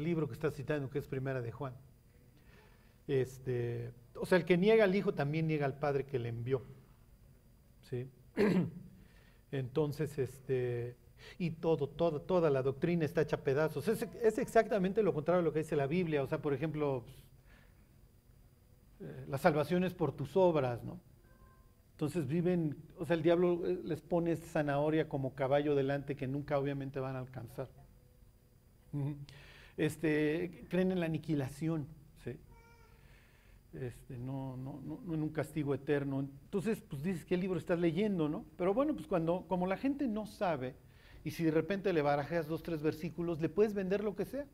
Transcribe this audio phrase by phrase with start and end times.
[0.00, 1.74] libro que está citando, que es Primera de Juan.
[3.06, 6.62] Este, o sea, el que niega al Hijo también niega al Padre que le envió.
[7.82, 8.08] ¿Sí?
[9.50, 10.96] Entonces, este,
[11.38, 13.88] y todo, todo, toda la doctrina está hecha pedazos.
[13.88, 16.22] Es, exactamente lo contrario a lo que dice la Biblia.
[16.22, 17.04] O sea, por ejemplo,
[19.00, 21.00] eh, la salvación es por tus obras, ¿no?
[21.92, 26.58] Entonces viven, o sea, el diablo eh, les pone zanahoria como caballo delante que nunca
[26.58, 27.68] obviamente van a alcanzar.
[29.80, 31.86] Este, creen en la aniquilación,
[32.22, 32.38] ¿sí?
[33.72, 36.20] Este, no, no, no, en un castigo eterno.
[36.20, 38.44] Entonces, pues dices, ¿qué libro estás leyendo, no?
[38.58, 40.74] Pero bueno, pues cuando, como la gente no sabe,
[41.24, 44.46] y si de repente le barajeas dos, tres versículos, le puedes vender lo que sea.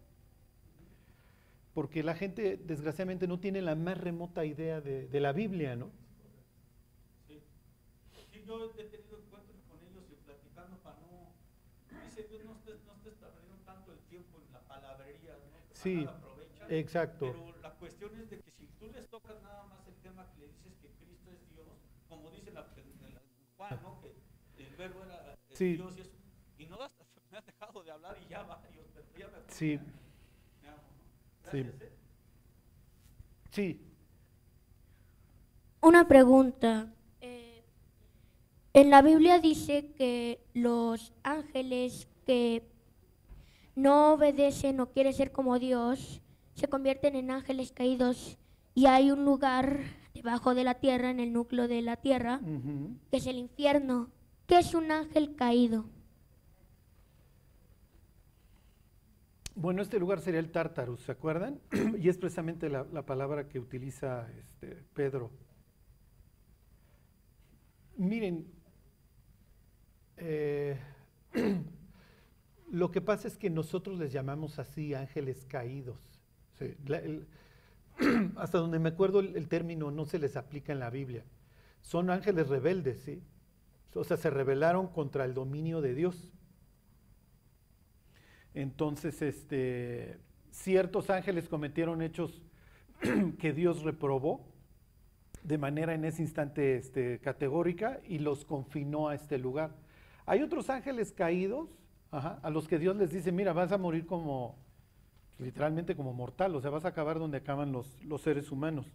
[1.74, 5.90] Porque la gente, desgraciadamente, no tiene la más remota idea de, de la Biblia, ¿no?
[8.46, 11.34] yo he tenido encuentros con ellos y platicando para no.
[12.04, 15.34] Dice Dios, no estés, no estés perdiendo tanto el tiempo en la palabrería,
[15.86, 16.06] Sí,
[16.68, 17.32] exacto.
[17.32, 20.40] Pero la cuestión es de que si tú les tocas nada más el tema que
[20.40, 21.66] le dices que Cristo es Dios,
[22.08, 23.22] como dice la, la
[23.56, 24.00] Juan, ¿no?
[24.00, 25.74] Que el verbo era sí.
[25.74, 26.10] Dios y eso.
[26.58, 29.78] Y no hasta me has dejado de hablar y ya varios, pero ya me Sí.
[30.60, 31.50] Me amo, ¿no?
[31.52, 31.62] sí.
[31.62, 31.92] Gracias, ¿eh?
[33.52, 33.80] Sí.
[35.80, 36.92] Una pregunta.
[38.76, 42.62] En la Biblia dice que los ángeles que
[43.76, 46.20] no obedecen o quieren ser como Dios
[46.54, 48.38] se convierten en ángeles caídos
[48.74, 49.80] y hay un lugar
[50.14, 52.40] debajo de la tierra, en el núcleo de la tierra,
[53.10, 54.10] que es el infierno.
[54.46, 55.86] ¿Qué es un ángel caído?
[59.54, 61.60] Bueno, este lugar sería el Tártarus, ¿se acuerdan?
[61.98, 65.30] y es precisamente la, palabra que utiliza este, Pedro.
[67.96, 68.46] Miren,
[70.18, 70.78] eh,
[72.76, 75.96] lo que pasa es que nosotros les llamamos así ángeles caídos.
[78.36, 81.24] hasta donde me acuerdo el, término no se les aplica en la Biblia.
[81.80, 83.22] Son ángeles rebeldes, ¿sí?
[83.94, 86.30] O sea, se rebelaron contra el dominio de Dios.
[88.52, 90.18] Entonces, este,
[90.50, 92.42] ciertos ángeles cometieron hechos
[93.38, 94.52] que Dios reprobó
[95.42, 99.74] de manera en ese instante este, categórica y los confinó a este lugar.
[100.26, 101.70] Hay otros ángeles caídos
[102.10, 104.56] a los que Dios les dice, mira, vas a morir como,
[105.38, 108.86] literalmente como mortal, o sea, vas a acabar donde acaban los, los seres humanos,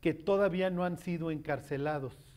[0.00, 2.32] que todavía no han sido encarcelados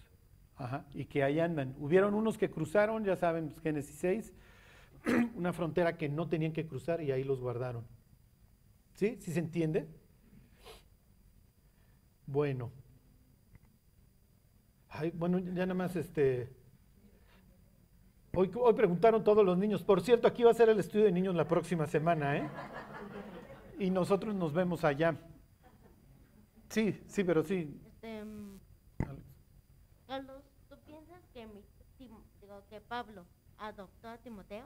[0.93, 1.75] y que ahí andan.
[1.79, 4.33] Hubieron unos que cruzaron, ya saben, Génesis 6,
[5.35, 7.85] una frontera que no tenían que cruzar y ahí los guardaron.
[8.93, 9.17] ¿Sí?
[9.19, 9.87] ¿Sí se entiende?
[12.25, 12.71] Bueno.
[15.15, 16.49] bueno, ya nada más este
[18.37, 19.83] Hoy, preguntaron todos los niños.
[19.83, 22.49] Por cierto, aquí va a ser el estudio de niños la próxima semana, ¿eh?
[23.79, 25.17] Y nosotros nos vemos allá.
[26.69, 27.79] Sí, sí, pero sí.
[27.85, 28.23] Este,
[30.07, 31.47] Carlos, ¿tú piensas que,
[32.69, 33.25] que Pablo
[33.57, 34.65] adoptó a Timoteo?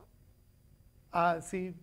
[1.11, 1.75] Ah, sí.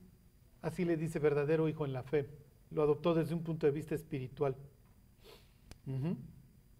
[0.62, 2.28] Así le dice verdadero hijo en la fe.
[2.70, 4.56] Lo adoptó desde un punto de vista espiritual.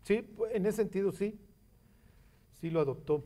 [0.02, 1.38] Sí, en ese sentido sí.
[2.54, 3.24] Sí lo adoptó.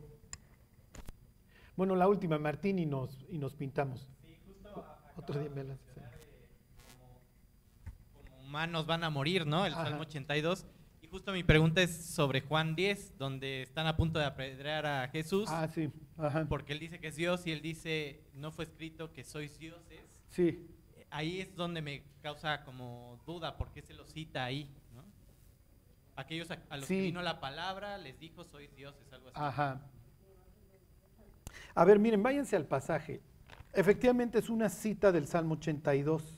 [1.81, 4.07] Bueno, la última, Martín, y nos, y nos pintamos.
[4.21, 4.85] Sí, justo
[5.17, 5.77] Otro día me como,
[8.43, 9.65] humanos van a morir, ¿no?
[9.65, 10.67] El Salmo 82.
[11.01, 15.07] Y justo mi pregunta es sobre Juan 10, donde están a punto de apedrear a
[15.07, 15.49] Jesús.
[15.49, 15.89] Ah, sí.
[16.49, 20.03] Porque él dice que es Dios y él dice, no fue escrito que sois dioses.
[20.29, 20.67] Sí.
[21.09, 24.69] Ahí es donde me causa como duda, ¿por qué se lo cita ahí?
[24.93, 25.03] ¿no?
[26.15, 29.39] Aquellos a, los que vino la palabra les dijo, sois dioses, algo así.
[29.39, 29.81] Ajá.
[31.73, 33.21] A ver, miren, váyanse al pasaje.
[33.73, 36.37] Efectivamente es una cita del Salmo 82.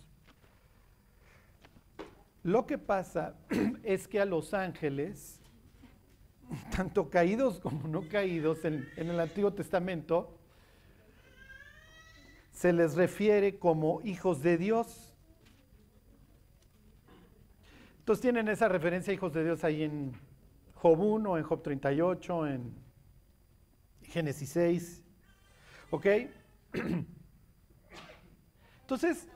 [2.43, 3.35] Lo que pasa
[3.83, 5.39] es que a los ángeles,
[6.75, 10.37] tanto caídos como no caídos en, el Antiguo Testamento,
[12.51, 15.15] se les refiere como hijos de Dios.
[17.99, 20.11] Entonces tienen esa referencia a hijos de Dios ahí en
[20.75, 22.75] Job 1, en Job 38, en
[24.03, 25.02] Génesis 6.
[25.93, 26.07] ¿Ok?
[28.81, 29.27] Entonces,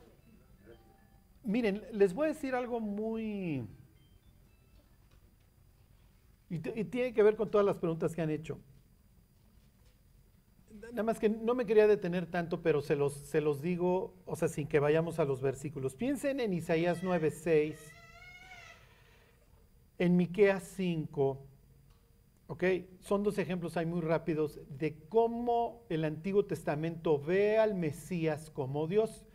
[1.44, 3.68] miren, les voy a decir algo muy...
[6.50, 8.60] Y, tiene que ver con todas las preguntas que han hecho.
[10.90, 14.36] Nada más que no me quería detener tanto, pero se los, se los digo, o
[14.36, 15.94] sea, sin que vayamos a los versículos.
[15.94, 17.76] Piensen en Isaías 9:6,
[20.00, 21.38] en Miqueas 5,
[22.48, 22.64] ¿Ok?
[23.02, 28.88] Son dos ejemplos ahí muy rápidos de cómo el Antiguo Testamento ve al Mesías como
[28.88, 29.26] Dios.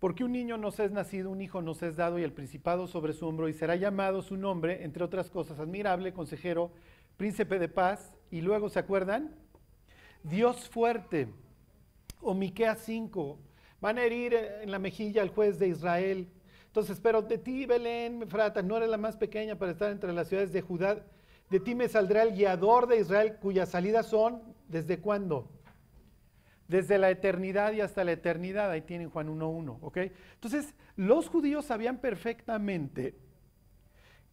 [0.00, 3.12] Porque un niño nos es nacido, un hijo nos es dado y el principado sobre
[3.12, 6.72] su hombro y será llamado su nombre, entre otras cosas, admirable, consejero,
[7.16, 8.16] príncipe de paz.
[8.30, 9.34] Y luego, ¿se acuerdan?
[10.22, 11.28] Dios fuerte.
[12.20, 13.38] O Miqueas 5.
[13.80, 16.28] Van a herir en la mejilla al juez de Israel.
[16.66, 20.28] Entonces, pero de ti, Belén, Frata, no eres la más pequeña para estar entre las
[20.28, 21.04] ciudades de Judá.
[21.50, 25.50] De ti me saldrá el guiador de Israel, cuyas salidas son, ¿desde cuándo?
[26.68, 28.70] Desde la eternidad y hasta la eternidad.
[28.70, 29.98] Ahí tienen Juan 1.1, ¿ok?
[30.34, 33.14] Entonces, los judíos sabían perfectamente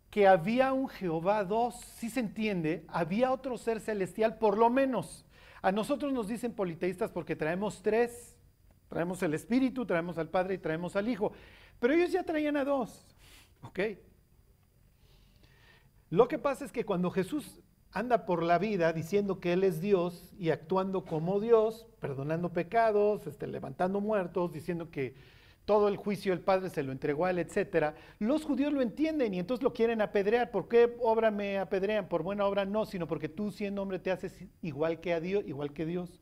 [0.09, 5.25] que había un Jehová 2, si se entiende, había otro ser celestial, por lo menos.
[5.61, 8.35] A nosotros nos dicen politeístas porque traemos tres.
[8.89, 11.31] Traemos el Espíritu, traemos al Padre y traemos al Hijo.
[11.79, 13.05] Pero ellos ya traían a dos,
[13.61, 13.79] ¿ok?
[16.11, 17.61] Lo que pasa es que cuando Jesús
[17.93, 23.25] anda por la vida diciendo que Él es Dios y actuando como Dios, perdonando pecados,
[23.27, 25.15] este, levantando muertos, diciendo que
[25.63, 29.33] todo el juicio del Padre se lo entregó a Él, etc., los judíos lo entienden
[29.33, 30.51] y entonces lo quieren apedrear.
[30.51, 32.09] ¿Por qué obra me apedrean?
[32.09, 35.45] Por buena obra no, sino porque tú siendo hombre te haces igual que a Dios,
[35.47, 36.19] igual que Dios.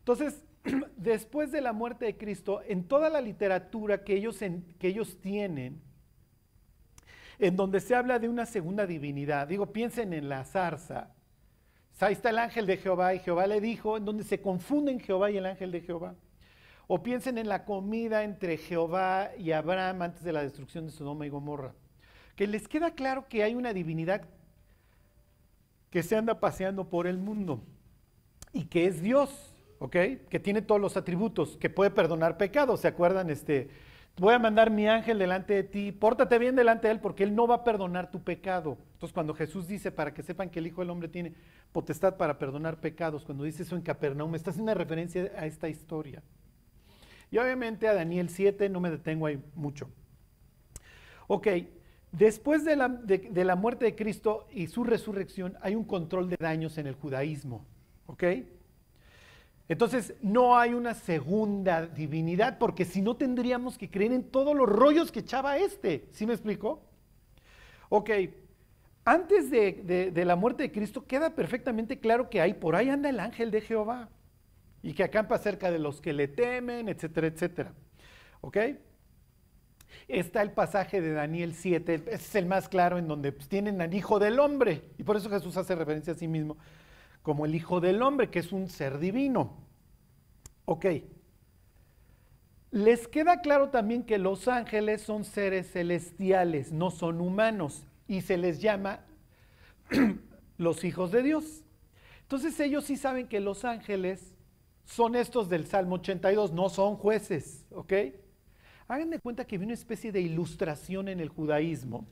[0.00, 0.44] Entonces,
[0.98, 4.40] después de la muerte de Cristo, en toda la literatura que ellos,
[4.78, 5.80] que ellos tienen,
[7.40, 11.10] en donde se habla de una segunda divinidad, digo, piensen en la zarza.
[11.98, 15.30] Ahí está el ángel de Jehová y Jehová le dijo, en donde se confunden Jehová
[15.30, 16.14] y el ángel de Jehová.
[16.86, 21.26] O piensen en la comida entre Jehová y Abraham antes de la destrucción de Sodoma
[21.26, 21.74] y Gomorra.
[22.36, 24.22] Que les queda claro que hay una divinidad
[25.90, 27.62] que se anda paseando por el mundo
[28.52, 29.50] y que es Dios.
[29.80, 29.96] ¿ok?
[30.28, 33.30] Que tiene todos los atributos, que puede perdonar pecados, ¿se acuerdan?
[33.30, 33.68] Este,
[34.16, 37.34] voy a mandar mi ángel delante de ti, pórtate bien delante de él porque él
[37.34, 38.78] no va a perdonar tu pecado.
[38.92, 41.34] Entonces cuando Jesús dice, para que sepan que el Hijo del Hombre tiene
[41.72, 45.68] potestad para perdonar pecados, cuando dice eso en Capernaum, está haciendo una referencia a esta
[45.68, 46.22] historia.
[47.30, 49.88] Y obviamente a Daniel 7 no me detengo ahí mucho.
[51.28, 51.46] Ok,
[52.10, 56.36] después de la, de la muerte de Cristo y su resurrección hay un control de
[56.38, 57.64] daños en el judaísmo.
[58.06, 58.24] ¿Ok?
[59.70, 64.68] Entonces, no hay una segunda divinidad, porque si no tendríamos que creer en todos los
[64.68, 66.08] rollos que echaba este.
[66.10, 66.82] ¿Sí me explico?
[67.88, 68.10] Ok,
[69.04, 73.20] antes de, la muerte de Cristo queda perfectamente claro que ahí, por ahí anda el
[73.20, 74.08] ángel de Jehová
[74.82, 77.72] y que acampa cerca de los que le temen, etcétera, etcétera.
[78.40, 78.56] ¿Ok?
[80.08, 83.94] Está el pasaje de Daniel 7, es el más claro en donde pues, tienen al
[83.94, 86.56] Hijo del Hombre, y por eso Jesús hace referencia a sí mismo
[87.22, 89.56] como el Hijo del Hombre, que es un ser divino.
[90.64, 90.86] Ok.
[92.70, 98.36] Les queda claro también que los ángeles son seres celestiales, no son humanos, y se
[98.36, 99.00] les llama
[100.58, 101.64] los hijos de Dios.
[102.22, 104.34] Entonces ellos sí saben que los ángeles
[104.84, 107.92] son estos del Salmo 82, no son jueces, ¿ok?
[108.86, 112.06] Hagan de cuenta que hay una especie de ilustración en el judaísmo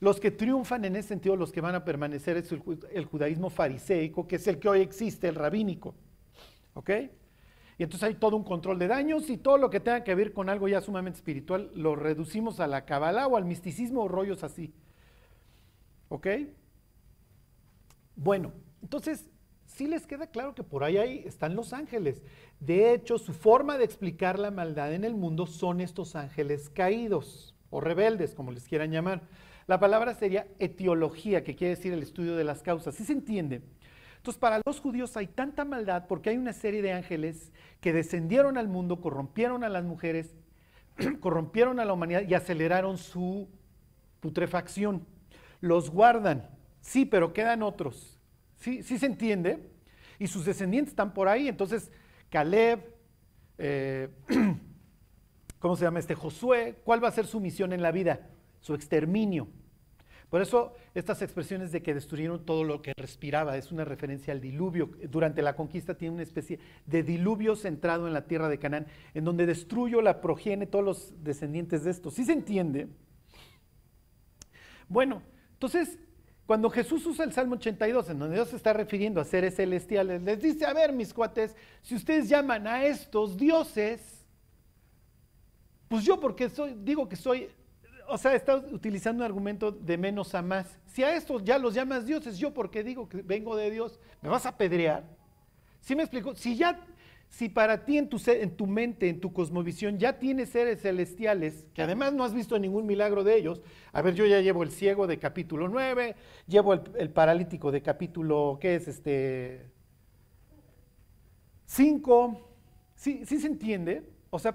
[0.00, 4.26] los que triunfan en ese sentido, los que van a permanecer, es el, judaísmo fariseico,
[4.26, 5.94] que es el que hoy existe, el rabínico.
[6.72, 6.90] ¿Ok?
[7.76, 10.32] Y entonces hay todo un control de daños y todo lo que tenga que ver
[10.32, 14.42] con algo ya sumamente espiritual lo reducimos a la cabalá o al misticismo o rollos
[14.42, 14.72] así.
[16.08, 16.26] ¿Ok?
[18.16, 19.30] Bueno, entonces
[19.66, 22.22] sí les queda claro que por ahí, ahí están los ángeles.
[22.58, 27.54] De hecho, su forma de explicar la maldad en el mundo son estos ángeles caídos
[27.70, 29.22] o rebeldes, como les quieran llamar.
[29.70, 32.92] La palabra sería etiología, que quiere decir el estudio de las causas.
[32.96, 33.62] ¿Sí se entiende?
[34.16, 38.58] Entonces, para los judíos hay tanta maldad porque hay una serie de ángeles que descendieron
[38.58, 40.34] al mundo, corrompieron a las mujeres,
[41.20, 43.48] corrompieron a la humanidad y aceleraron su
[44.18, 45.06] putrefacción.
[45.60, 46.50] Los guardan,
[46.80, 48.18] sí, pero quedan otros.
[48.56, 49.70] ¿Sí, sí se entiende?
[50.18, 51.46] Y sus descendientes están por ahí.
[51.46, 51.92] Entonces,
[52.28, 52.92] Caleb,
[53.56, 54.08] eh,
[55.60, 56.16] ¿cómo se llama este?
[56.16, 58.26] Josué, ¿cuál va a ser su misión en la vida?
[58.58, 59.46] Su exterminio.
[60.30, 64.40] Por eso estas expresiones de que destruyeron todo lo que respiraba es una referencia al
[64.40, 64.90] diluvio.
[65.10, 69.24] Durante la conquista tiene una especie de diluvio centrado en la tierra de Canaán, en
[69.24, 72.12] donde destruyo la progenie, todos los descendientes de esto.
[72.12, 72.86] ¿Sí se entiende?
[74.88, 75.22] Bueno,
[75.52, 75.98] entonces,
[76.46, 80.22] cuando Jesús usa el Salmo 82, en donde Dios se está refiriendo a seres celestiales,
[80.22, 84.24] les dice, a ver, mis cuates, si ustedes llaman a estos dioses,
[85.88, 87.48] pues yo porque soy, digo que soy
[88.10, 90.78] o sea, está utilizando un argumento de menos a más.
[90.86, 94.28] Si a estos ya los llamas dioses, yo porque digo que vengo de Dios, ¿me
[94.28, 95.04] vas a pedrear?
[95.80, 96.34] ¿Sí me explico?
[96.34, 96.80] Si ya,
[97.28, 101.66] si para ti en tu, en tu mente, en tu cosmovisión, ya tienes seres celestiales,
[101.72, 103.62] que además no has visto ningún milagro de ellos,
[103.92, 108.58] a ver, yo ya llevo el ciego de capítulo 9, llevo el, paralítico de capítulo,
[108.60, 109.70] ¿qué es este?
[111.66, 112.40] 5,
[112.96, 114.19] ¿sí, ¿sí se entiende?
[114.30, 114.54] O sea,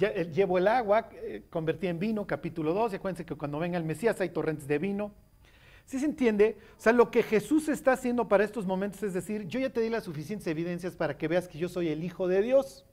[0.00, 3.78] eh, llevo el agua, eh, convertí en vino, capítulo 2, y acuérdense que cuando venga
[3.78, 5.12] el Mesías hay torrentes de vino.
[5.86, 6.56] ¿Sí se entiende?
[6.76, 9.80] O sea, lo que Jesús está haciendo para estos momentos es decir, yo ya te
[9.80, 12.84] di las suficientes evidencias para que veas que yo soy el Hijo de Dios.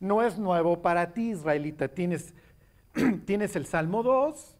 [0.00, 1.88] No es nuevo para ti, israelita.
[1.88, 2.34] Tienes,
[3.26, 4.56] tienes el Salmo 2,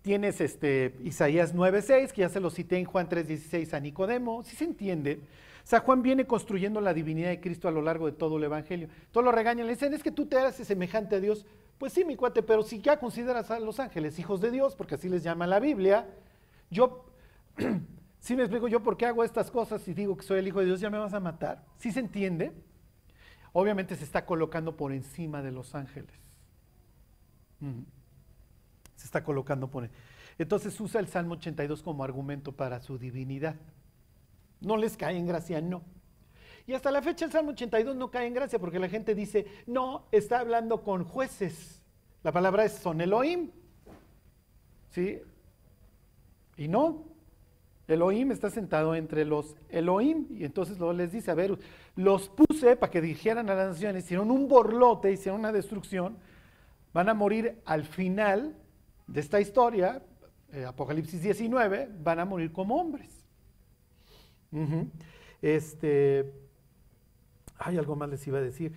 [0.00, 4.44] tienes este, Isaías 9.6, que ya se lo cité en Juan 3.16 a Nicodemo.
[4.44, 5.20] ¿Sí se entiende?
[5.66, 8.88] Sea, Juan viene construyendo la divinidad de Cristo a lo largo de todo el Evangelio.
[9.10, 11.44] Todos lo regañan, le dicen, es que tú te haces semejante a Dios.
[11.76, 14.94] Pues sí, mi cuate, pero si ya consideras a los ángeles hijos de Dios, porque
[14.94, 16.06] así les llama la Biblia,
[16.70, 17.06] yo,
[18.20, 20.60] si me explico yo por qué hago estas cosas y digo que soy el hijo
[20.60, 21.64] de Dios, ya me vas a matar.
[21.78, 22.52] ¿Sí se entiende?
[23.52, 26.14] Obviamente se está colocando por encima de los ángeles.
[28.94, 29.90] Se está colocando por
[30.38, 33.56] Entonces usa el Salmo 82 como argumento para su divinidad.
[34.60, 35.82] No les cae en gracia, no.
[36.66, 39.46] Y hasta la fecha el Salmo 82 no cae en gracia porque la gente dice,
[39.66, 41.82] no, está hablando con jueces.
[42.24, 43.50] La palabra es son Elohim.
[44.90, 45.20] ¿Sí?
[46.56, 47.04] Y no.
[47.86, 50.26] Elohim está sentado entre los Elohim.
[50.30, 51.56] Y entonces luego les dice, a ver,
[51.94, 56.18] los puse para que dijeran a las naciones, hicieron un borlote, hicieron una destrucción.
[56.92, 58.56] Van a morir al final
[59.06, 60.02] de esta historia,
[60.52, 63.15] eh, Apocalipsis 19, van a morir como hombres.
[65.42, 66.32] Este,
[67.58, 68.72] hay algo más les iba a decir.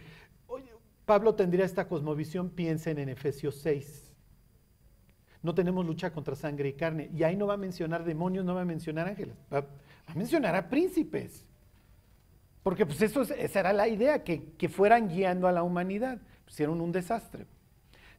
[0.47, 0.71] Oye,
[1.05, 4.13] Pablo tendría esta cosmovisión, piensen en Efesios 6.
[5.41, 7.09] No tenemos lucha contra sangre y carne.
[7.13, 9.65] Y ahí no va a mencionar demonios, no va a mencionar ángeles, va,
[10.05, 11.45] a mencionar a príncipes.
[12.61, 16.19] Porque pues eso esa era la idea, que, fueran guiando a la humanidad.
[16.47, 17.45] Hicieron un desastre.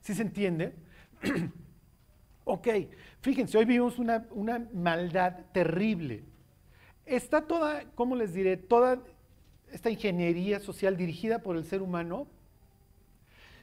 [0.01, 0.73] ¿Sí se entiende?
[2.45, 2.69] ok,
[3.21, 6.30] fíjense, hoy vivimos una, una maldad terrible
[7.17, 8.57] está toda, ¿cómo les diré?
[8.57, 9.03] Toda
[9.73, 12.27] esta ingeniería social dirigida por el ser humano,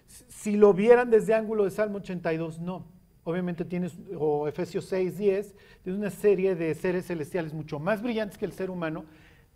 [0.07, 2.85] si lo vieran desde ángulo de Salmo 82, no.
[3.23, 8.37] Obviamente tienes, o Efesios 6, 10, tienes una serie de seres celestiales mucho más brillantes
[8.37, 9.05] que el ser humano,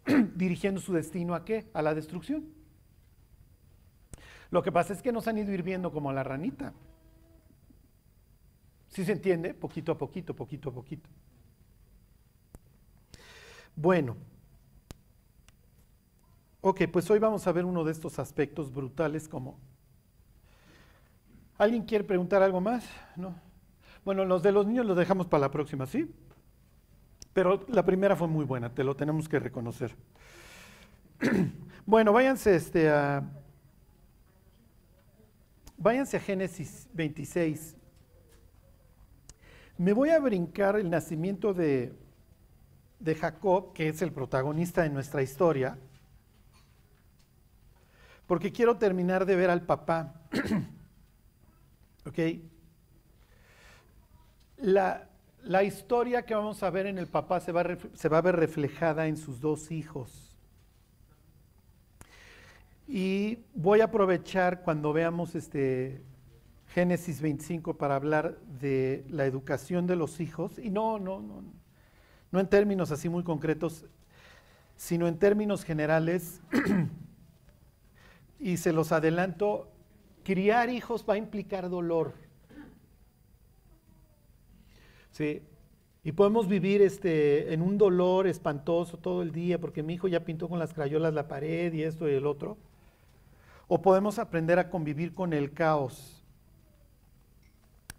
[0.35, 1.69] dirigiendo su destino a qué?
[1.73, 2.45] A la destrucción.
[4.49, 6.73] Lo que pasa es que nos han ido hirviendo como la ranita.
[8.89, 9.53] ¿Sí se entiende?
[9.53, 11.09] Poquito a poquito, poquito a poquito.
[13.75, 14.17] Bueno,
[16.61, 19.59] ok, pues hoy vamos a ver uno de estos aspectos brutales como...
[21.57, 22.83] ¿Alguien quiere preguntar algo más?
[23.15, 23.35] No.
[24.03, 26.11] Bueno, los de los niños los dejamos para la próxima, ¿sí?
[27.33, 29.95] Pero la primera fue muy buena, te lo tenemos que reconocer.
[31.85, 33.23] bueno, váyanse este, a...
[35.77, 37.75] Váyanse a Génesis 26.
[39.77, 41.93] Me voy a brincar el nacimiento de,
[43.01, 45.77] de Jacob, que es el protagonista de nuestra historia,
[48.27, 50.21] porque quiero terminar de ver al papá.
[52.05, 52.19] ¿Ok?
[54.57, 55.07] La,
[55.63, 59.07] historia que vamos a ver en el papá se va, se va a ver reflejada
[59.07, 60.37] en sus dos hijos.
[62.87, 66.03] Y voy a aprovechar cuando veamos este
[66.67, 70.59] Génesis 25 para hablar de la educación de los hijos.
[70.59, 71.43] Y no, no, no,
[72.31, 73.85] no en términos así muy concretos,
[74.75, 76.41] sino en términos generales,
[78.39, 79.69] y se los adelanto,
[80.23, 82.13] criar hijos va a implicar dolor.
[85.11, 85.43] ¿Sí?
[86.03, 90.25] Y podemos vivir este, en un dolor espantoso todo el día porque mi hijo ya
[90.25, 92.57] pintó con las crayolas la pared y esto y el otro.
[93.67, 96.23] O podemos aprender a convivir con el caos.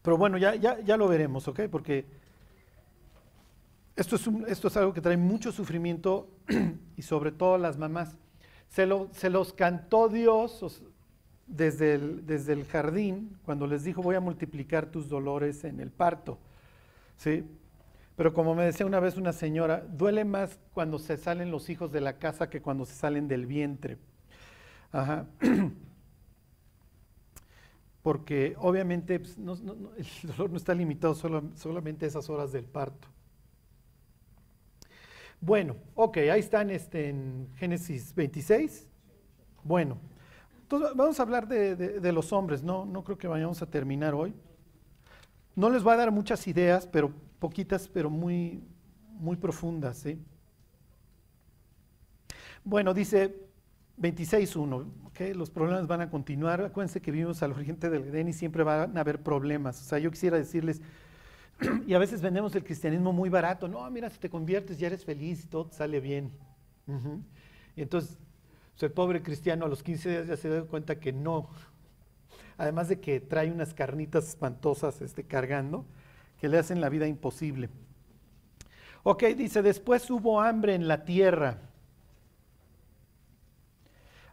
[0.02, 1.60] Pero bueno, ya, ya, ya lo veremos, ¿ok?
[1.70, 2.06] Porque
[3.96, 6.30] esto es, algo que trae mucho sufrimiento
[6.96, 8.16] y sobre todo las mamás.
[8.68, 10.82] Se, los cantó Dios
[11.46, 16.38] desde el, jardín cuando les dijo voy a multiplicar tus dolores en el parto.
[17.18, 17.44] ¿Sí?
[18.16, 21.92] Pero como me decía una vez una señora, duele más cuando se salen los hijos
[21.92, 23.98] de la casa que cuando se salen del vientre.
[24.90, 25.26] Ajá.
[28.02, 33.08] Porque obviamente pues, el dolor no está limitado solamente a esas horas del parto.
[35.44, 38.86] Bueno, ok, ahí están este, en Génesis 26.
[39.64, 39.98] Bueno,
[40.62, 42.86] entonces vamos a hablar de, los hombres, ¿no?
[42.86, 44.32] no creo que vayamos a terminar hoy.
[45.56, 48.62] No les voy a dar muchas ideas, pero poquitas, pero muy,
[49.18, 49.98] muy profundas.
[49.98, 50.16] ¿sí?
[52.62, 53.34] Bueno, dice
[53.98, 56.60] 26.1, okay, los problemas van a continuar.
[56.62, 59.80] Acuérdense que vivimos al oriente del Edén y siempre van a haber problemas.
[59.80, 60.80] O sea, yo quisiera decirles,
[61.86, 63.68] y a veces vendemos el cristianismo muy barato.
[63.68, 66.32] No, mira, si te conviertes ya eres feliz todo sale bien.
[67.76, 68.18] Y entonces,
[68.80, 71.48] el pobre cristiano a los 15 días ya se da cuenta que no,
[72.58, 75.86] además de que trae unas carnitas espantosas este, cargando,
[76.40, 77.70] que le hacen la vida imposible.
[79.04, 81.58] Ok, dice, después hubo hambre en la tierra.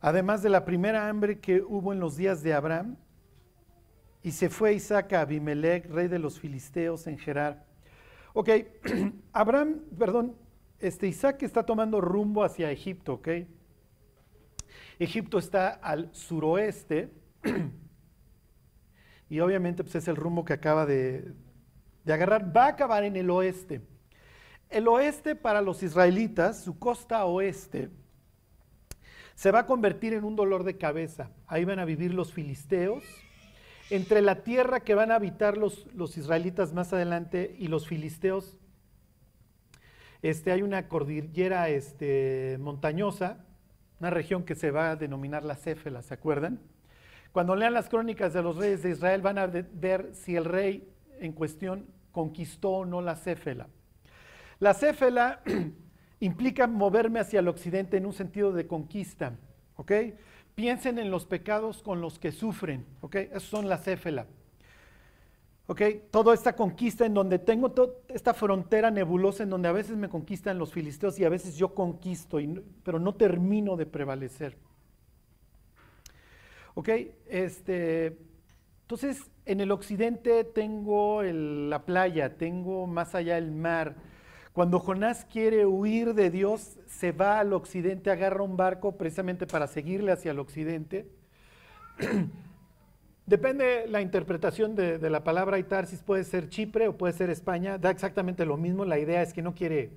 [0.02, 2.96] Además de la primera hambre que hubo en los días de Abraham,
[4.22, 7.66] y se fue Isaac a Abimelech, rey de los filisteos en Gerar.
[8.34, 8.50] Ok,
[9.34, 10.36] Abraham, perdón,
[10.80, 13.30] este Isaac está tomando rumbo hacia Egipto, ok.
[15.00, 17.10] Egipto está al suroeste
[19.30, 21.34] y obviamente pues, es el rumbo que acaba de,
[22.04, 22.56] de agarrar.
[22.56, 23.82] Va a acabar en el oeste.
[24.70, 27.90] El oeste para los israelitas, su costa oeste,
[29.36, 31.32] se va a convertir en un dolor de cabeza.
[31.48, 33.04] Ahí van a vivir los filisteos.
[33.89, 38.60] Entre la tierra que van a habitar los, los israelitas más adelante y los filisteos,
[40.22, 43.46] este, hay una cordillera este, montañosa,
[44.00, 46.60] una región que se va a denominar la Céfela, ¿se acuerdan?
[47.31, 50.91] Cuando lean las crónicas de los reyes de Israel van a ver si el rey
[51.19, 53.67] en cuestión conquistó o no la Céfela.
[54.60, 55.41] La Céfela
[56.19, 59.38] implica moverme hacia el occidente en un sentido de conquista,
[59.77, 59.91] ¿ok?
[60.60, 63.16] Piensen en los pecados con los que sufren, ¿ok?
[63.16, 64.28] Esos son la Céfela.
[65.68, 65.82] ¿Ok?
[66.12, 70.10] Toda esta conquista en donde tengo toda esta frontera nebulosa en donde a veces me
[70.10, 72.39] conquistan los filisteos y a veces yo conquisto,
[72.84, 74.58] pero no termino de prevalecer.
[76.74, 76.89] ¿Ok?
[77.28, 78.18] Este,
[78.82, 83.96] entonces, en el occidente tengo la playa, tengo más allá el mar.
[84.60, 89.68] Cuando Jonás quiere huir de Dios, se va al occidente, agarra un barco precisamente para
[89.68, 91.10] seguirle hacia el occidente.
[93.25, 97.89] Depende la interpretación de, la palabra Itarsis, puede ser Chipre o puede ser España, da
[97.89, 98.84] exactamente lo mismo.
[98.84, 99.94] La idea es que no quiere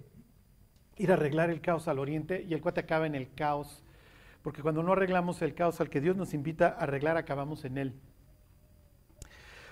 [0.96, 3.82] ir a arreglar el caos al oriente y el cuate acaba en el caos,
[4.42, 7.78] porque cuando no arreglamos el caos al que Dios nos invita a arreglar, acabamos en
[7.78, 7.94] él.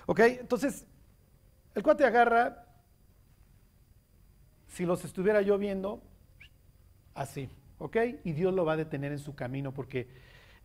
[0.05, 0.19] ¿Ok?
[0.19, 0.85] Entonces,
[1.75, 2.65] el cuate agarra,
[4.71, 6.01] si los estuviera yo viendo,
[7.13, 7.97] así, ¿ok?
[8.23, 10.07] Y Dios lo va a detener en su camino porque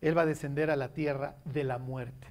[0.01, 2.27] él va a descender a la tierra de la muerte.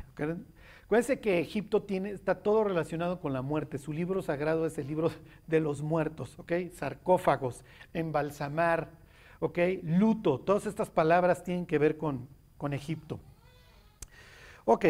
[0.85, 3.77] Acuérdense que Egipto tiene, está todo relacionado con la muerte.
[3.79, 5.11] Su libro sagrado es el libro
[5.47, 6.53] de los muertos, ¿ok?
[6.73, 7.63] Sarcófagos,
[7.93, 8.89] embalsamar,
[9.41, 9.59] ¿ok?
[9.83, 10.39] Luto.
[10.39, 13.21] Todas estas palabras tienen que ver con, con Egipto.
[14.65, 14.87] Ok,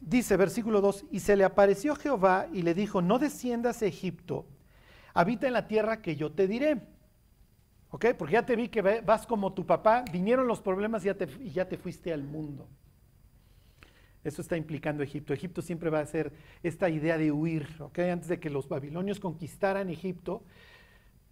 [0.00, 4.46] dice versículo 2, y se le apareció Jehová y le dijo, no desciendas a Egipto,
[5.14, 6.80] habita en la tierra que yo te diré.
[7.90, 8.06] ¿Ok?
[8.18, 11.76] Porque ya te vi que vas como tu papá, vinieron los problemas y ya te,
[11.78, 12.68] fuiste al mundo.
[14.24, 15.32] Eso está implicando Egipto.
[15.32, 17.98] Egipto siempre va a ser esta idea de huir, ¿ok?
[18.00, 20.42] Antes de que los babilonios conquistaran Egipto,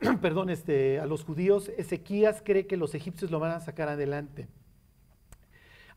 [0.23, 4.49] perdón, este, a los judíos, Ezequías cree que los egipcios lo van a sacar adelante.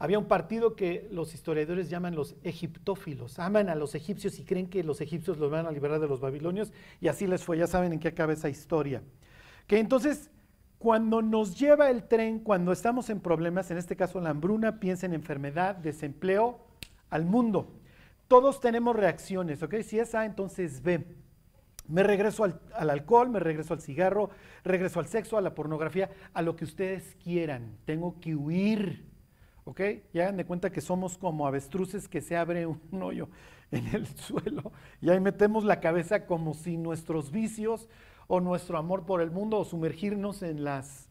[0.02, 3.38] Había un partido que los historiadores llaman los egiptófilos.
[3.38, 6.22] Aman a los egipcios y creen que los egipcios los van a liberar de los
[6.22, 7.58] babilonios y así les fue.
[7.58, 9.04] Ya saben en qué acaba esa historia.
[9.68, 10.32] Que entonces,
[10.78, 15.06] cuando nos lleva el tren, cuando estamos en problemas, en este caso la hambruna, piensa
[15.06, 16.66] en enfermedad, desempleo,
[17.10, 17.76] al mundo.
[18.30, 19.76] Todos tenemos reacciones, ¿ok?
[19.84, 21.06] Si es A, entonces B.
[21.90, 24.30] Me regreso al, alcohol, me regreso al cigarro,
[24.64, 27.78] regreso al sexo, a la pornografía, a lo que ustedes quieran.
[27.86, 29.09] Tengo que huir,
[29.70, 29.82] ¿ok?
[30.14, 33.30] Y hagan de cuenta que somos como avestruces que se abre un hoyo
[33.72, 37.88] en el suelo y ahí metemos la cabeza como si nuestros vicios
[38.28, 41.08] o nuestro amor por el mundo o sumergirnos en las,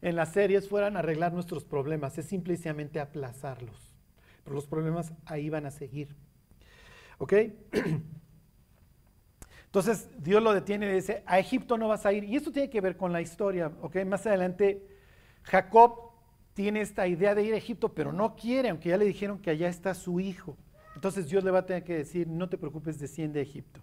[0.00, 2.16] en las series fueran a arreglar nuestros problemas.
[2.18, 3.92] Es simplemente aplazarlos
[4.44, 6.14] pero los problemas ahí van a seguir.
[7.18, 7.32] ¿Ok?
[9.66, 12.24] Entonces Dios lo detiene y dice, a Egipto no vas a ir.
[12.24, 13.70] Y esto tiene que ver con la historia.
[13.80, 14.04] ¿Ok?
[14.04, 14.86] Más adelante
[15.42, 16.11] Jacob
[16.54, 19.50] tiene esta idea de ir a Egipto, pero no quiere, aunque ya le dijeron que
[19.50, 20.56] allá está su hijo.
[20.94, 23.80] Entonces Dios le va a tener que decir, no te preocupes, desciende a Egipto.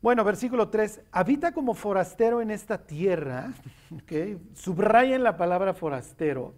[0.00, 3.52] Bueno, versículo 3, habita como forastero en esta tierra,
[4.02, 4.38] ¿okay?
[4.54, 6.54] subrayen la palabra forastero,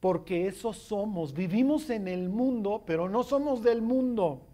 [0.00, 1.32] porque eso somos.
[1.32, 4.46] Vivimos en el mundo, pero no somos del mundo.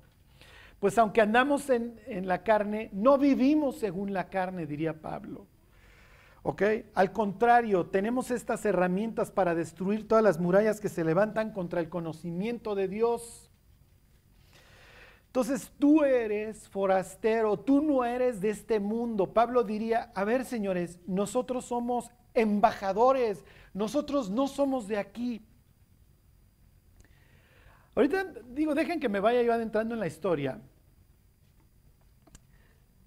[0.81, 1.97] Pues aunque andamos en,
[2.27, 5.47] la carne, no vivimos según la carne, diría Pablo.
[6.49, 6.63] ¿Ok?
[6.95, 11.89] Al contrario, tenemos estas herramientas para destruir todas las murallas que se levantan contra el
[11.89, 13.51] conocimiento de Dios.
[15.27, 19.35] Entonces tú eres forastero, tú no eres de este mundo.
[19.35, 25.45] Pablo diría, a ver señores, nosotros somos embajadores, nosotros no somos de aquí.
[27.97, 30.61] Ahorita digo, dejen que me vaya yo adentrando en la historia.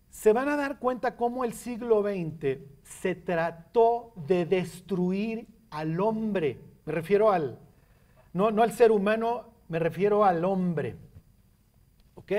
[0.10, 6.60] Se van a dar cuenta cómo el siglo XX se trató de destruir al hombre.
[6.86, 7.60] Me refiero al,
[8.34, 10.96] no, no al ser humano, me refiero al hombre.
[12.16, 12.32] ¿Ok?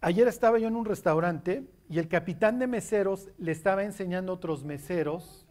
[0.00, 4.36] Ayer estaba yo en un restaurante y el capitán de meseros le estaba enseñando a
[4.36, 5.46] otros meseros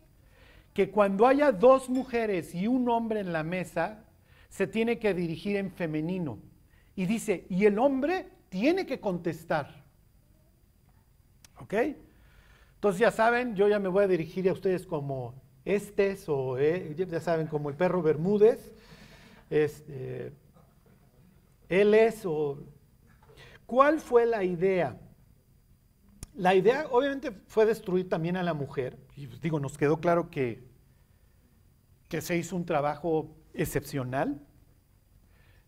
[0.74, 4.04] que cuando haya dos mujeres y un hombre en la mesa,
[4.50, 6.40] se tiene que dirigir en femenino.
[6.96, 9.84] Y dice, y el hombre tiene que contestar.
[11.60, 11.74] ¿Ok?
[12.78, 15.34] Entonces ya saben, yo ya me voy a dirigir a ustedes como
[15.66, 18.72] estes o eh, ya saben, como el perro Bermúdez.
[19.50, 20.32] Este,
[21.70, 22.60] él es o...
[23.66, 24.96] ¿Cuál fue la idea?
[26.36, 28.96] La idea obviamente fue destruir también a la mujer.
[29.16, 30.64] Y pues, digo, nos quedó claro que,
[32.10, 34.40] que se hizo un trabajo excepcional.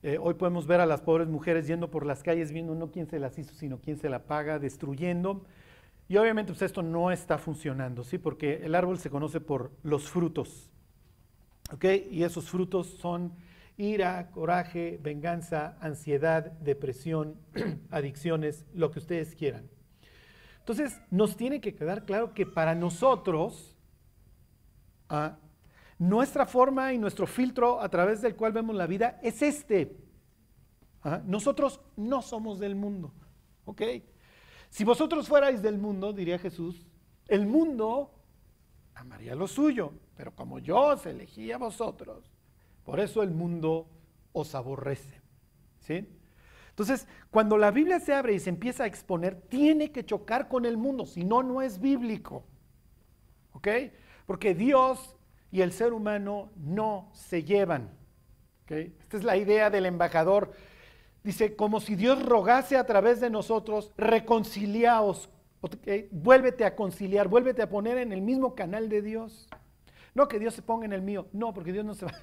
[0.04, 3.08] Eh, hoy podemos ver a las pobres mujeres yendo por las calles viendo no quién
[3.08, 5.44] se las hizo, sino quién se la paga, destruyendo.
[6.10, 8.18] Y obviamente pues esto no está funcionando, ¿sí?
[8.18, 10.72] Porque el árbol se conoce por los frutos.
[12.12, 13.34] Y esos frutos son
[13.78, 17.40] ira, coraje, venganza, ansiedad, depresión,
[17.92, 19.70] adicciones, lo que ustedes quieran.
[20.58, 23.78] Entonces, nos tiene que quedar claro que para nosotros,
[25.10, 25.38] ah,
[26.00, 29.96] nuestra forma y nuestro filtro a través del cual vemos la vida es este.
[31.04, 33.14] Ah, nosotros no somos del mundo.
[33.66, 33.84] ¿Ok?
[34.70, 36.86] Si vosotros fuerais del mundo, diría Jesús,
[37.28, 38.12] el mundo
[38.96, 42.32] amaría lo suyo, pero como yo os elegí a vosotros,
[42.84, 43.88] por eso el mundo
[44.34, 45.22] os aborrece.
[45.80, 46.08] ¿Sí?
[46.70, 50.66] Entonces, cuando la Biblia se abre y se empieza a exponer, tiene que chocar con
[50.66, 52.46] el mundo, si no, no es bíblico.
[53.52, 53.68] ¿Ok?
[54.26, 55.18] Porque Dios
[55.52, 57.92] y el ser humano no se llevan.
[58.64, 58.72] ¿Ok?
[58.72, 60.54] Esta es la idea del embajador.
[61.24, 65.30] Dice, como si Dios rogase a través de nosotros, reconciliaos,
[65.62, 66.08] ¿okay?
[66.12, 69.48] vuélvete a conciliar, vuélvete a poner en el mismo canal de Dios.
[70.16, 72.14] No que Dios se ponga en el mío, no, porque Dios no se va.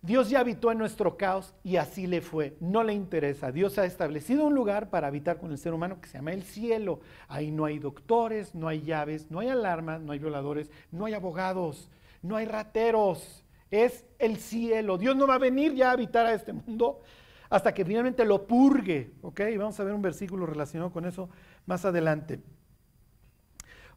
[0.00, 2.56] Dios ya habitó en nuestro caos y así le fue.
[2.60, 3.50] No le interesa.
[3.50, 6.44] Dios ha establecido un lugar para habitar con el ser humano que se llama el
[6.44, 7.00] cielo.
[7.26, 11.14] Ahí no hay doctores, no hay llaves, no hay alarmas, no hay violadores, no hay
[11.14, 11.90] abogados,
[12.22, 13.44] no hay rateros.
[13.72, 14.98] Es el cielo.
[14.98, 17.02] Dios no va a venir ya a habitar a este mundo
[17.50, 19.12] hasta que finalmente lo purgue.
[19.22, 19.40] ¿Ok?
[19.56, 21.28] Vamos a ver un versículo relacionado con eso
[21.66, 22.40] más adelante.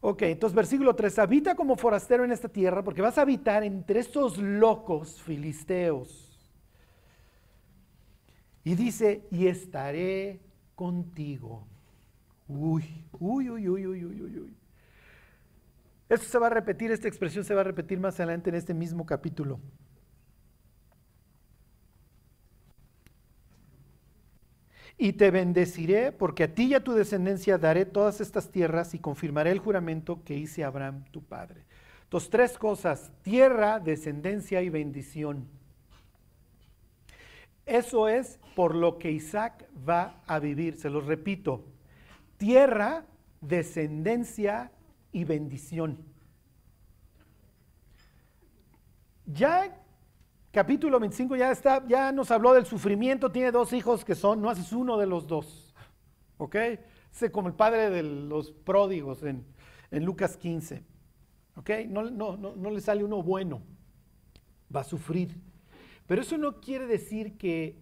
[0.04, 4.00] Ok, entonces versículo 3, habita como forastero en esta tierra porque vas a habitar entre
[4.00, 6.28] estos locos filisteos.
[8.64, 10.40] Y dice, y estaré
[10.74, 11.68] contigo.
[12.48, 12.84] Uy,
[13.20, 14.56] uy, uy, uy, uy, uy, uy.
[16.08, 18.74] Esto se va a repetir, esta expresión se va a repetir más adelante en este
[18.74, 19.60] mismo capítulo.
[24.98, 28.98] Y te bendeciré porque a ti y a tu descendencia daré todas estas tierras y
[28.98, 31.64] confirmaré el juramento que hice a Abraham tu padre.
[32.04, 35.48] Entonces, tres cosas, tierra, descendencia y bendición.
[37.64, 41.64] Eso es por lo que Isaac va a vivir, se los repito,
[42.36, 43.06] tierra,
[43.40, 44.72] descendencia
[45.12, 45.98] y bendición.
[49.26, 49.74] Ya
[50.52, 54.50] capítulo 25 ya está, ya nos habló del sufrimiento, tiene dos hijos que son, no
[54.50, 55.74] haces uno de los dos.
[56.36, 56.54] ¿Ok?
[56.56, 59.44] Es como el padre de los pródigos en,
[59.90, 60.84] Lucas 15.
[61.56, 61.70] ¿Ok?
[61.88, 63.62] No, no, no, no le sale uno bueno,
[64.74, 65.40] va a sufrir.
[66.06, 67.78] Pero eso no quiere decir que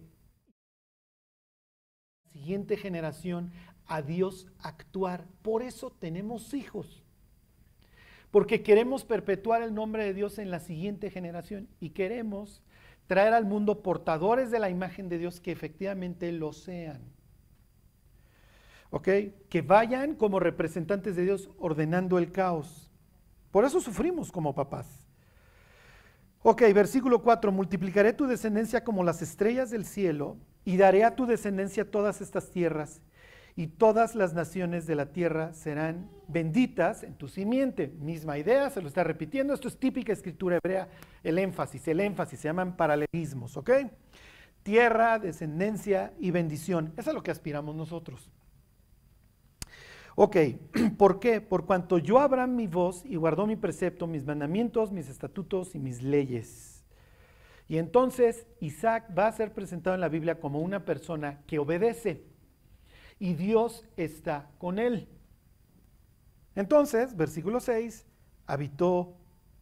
[2.23, 3.51] la siguiente generación
[3.85, 5.27] a Dios actuar.
[5.41, 7.00] Por eso tenemos hijos.
[8.31, 12.63] Porque queremos perpetuar el nombre de Dios en la siguiente generación y queremos
[13.07, 17.01] traer al mundo portadores de la imagen de Dios que efectivamente lo sean.
[18.89, 19.09] ¿Ok?
[19.49, 22.89] Que vayan como representantes de Dios ordenando el caos.
[23.51, 24.87] Por eso sufrimos como papás.
[26.41, 31.25] Ok, versículo 4, multiplicaré tu descendencia como las estrellas del cielo y daré a tu
[31.25, 33.01] descendencia todas estas tierras
[33.55, 37.93] y todas las naciones de la tierra serán benditas en tu simiente.
[37.99, 39.53] Misma idea, se lo está repitiendo.
[39.53, 40.87] Esto es típica escritura hebrea,
[41.23, 43.71] el énfasis, el énfasis, se llaman paralelismos, ¿ok?
[44.63, 46.93] Tierra, descendencia y bendición.
[46.97, 48.29] Eso es lo que aspiramos nosotros.
[50.15, 50.37] Ok,
[50.97, 51.41] ¿por qué?
[51.41, 55.79] Por cuanto yo abra mi voz y guardó mi precepto, mis mandamientos, mis estatutos y
[55.79, 56.83] mis leyes.
[57.67, 62.30] Y entonces Isaac va a ser presentado en la Biblia como una persona que obedece
[63.21, 65.07] y Dios está con él.
[66.55, 68.07] Entonces, versículo 6,
[68.47, 69.15] habitó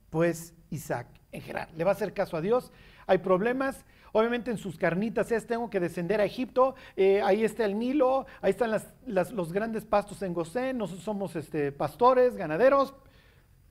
[0.09, 1.67] pues Isaac en Gerar.
[1.75, 2.71] Le va a hacer caso a Dios.
[3.05, 3.83] Hay problemas.
[4.13, 8.25] Obviamente en sus carnitas es, tengo que descender a Egipto, eh, ahí está el Nilo,
[8.41, 8.71] ahí están
[9.05, 12.95] los grandes pastos en Gosén, nosotros somos este, pastores, ganaderos.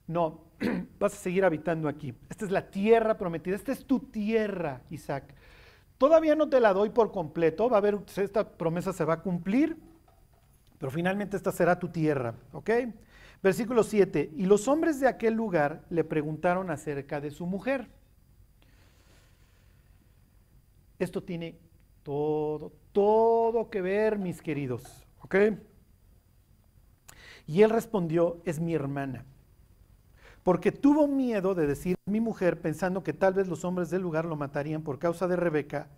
[0.07, 0.45] No,
[0.99, 2.13] vas a seguir habitando aquí.
[2.29, 5.33] Esta es la tierra prometida, esta es tu tierra, Isaac.
[5.99, 9.21] Todavía no te la doy por completo, va a haber, esta promesa se va a
[9.21, 9.75] cumplir,
[10.77, 12.69] pero finalmente esta será tu tierra, ¿ok?
[13.43, 17.89] Versículo 7, y los hombres de aquel lugar le preguntaron acerca de su mujer.
[20.99, 21.59] Esto tiene
[22.03, 25.35] todo, todo que ver, mis queridos, ¿ok?
[27.45, 29.25] Y él respondió, es mi hermana.
[30.43, 34.25] Porque tuvo miedo de decir mi mujer, pensando que tal vez los hombres del lugar
[34.25, 35.89] lo matarían por causa de Rebeca,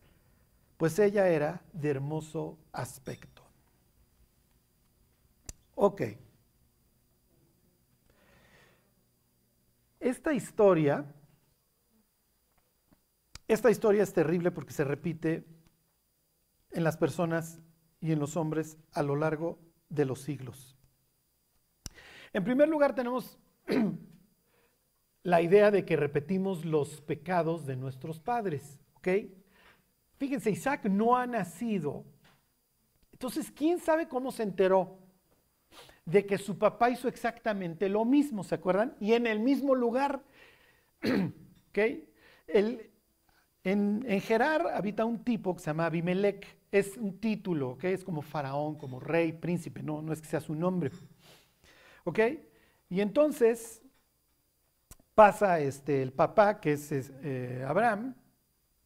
[0.77, 3.43] pues ella era de hermoso aspecto.
[5.75, 6.01] Ok.
[9.99, 11.05] Esta historia,
[13.47, 15.45] esta historia es terrible porque se repite
[16.71, 17.59] en las personas
[17.99, 20.75] y en los hombres a lo largo de los siglos.
[22.33, 23.37] En primer lugar tenemos
[25.23, 29.07] la idea de que repetimos los pecados de nuestros padres, ¿ok?
[30.17, 32.05] Fíjense, Isaac no ha nacido.
[33.11, 34.99] Entonces, ¿quién sabe cómo se enteró
[36.05, 38.95] de que su papá hizo exactamente lo mismo, ¿se acuerdan?
[38.99, 40.23] Y en el mismo lugar,
[41.03, 41.77] ¿ok?
[42.47, 42.81] en,
[43.63, 47.83] en, Gerar habita un tipo que se llama Abimelech, es un título, ¿ok?
[47.85, 50.91] Es como faraón, como rey, príncipe, no, no es que sea su nombre.
[52.03, 52.19] ¿Ok?
[52.89, 53.81] Y entonces
[55.15, 58.15] pasa este, el papá, que es, eh, Abraham,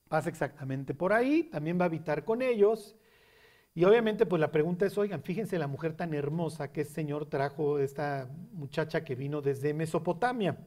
[0.08, 2.96] pasa exactamente por ahí, también va a habitar con ellos.
[3.74, 7.26] Y obviamente, pues la pregunta es, oigan, fíjense la mujer tan hermosa que el Señor
[7.26, 10.58] trajo, esta muchacha que vino desde Mesopotamia.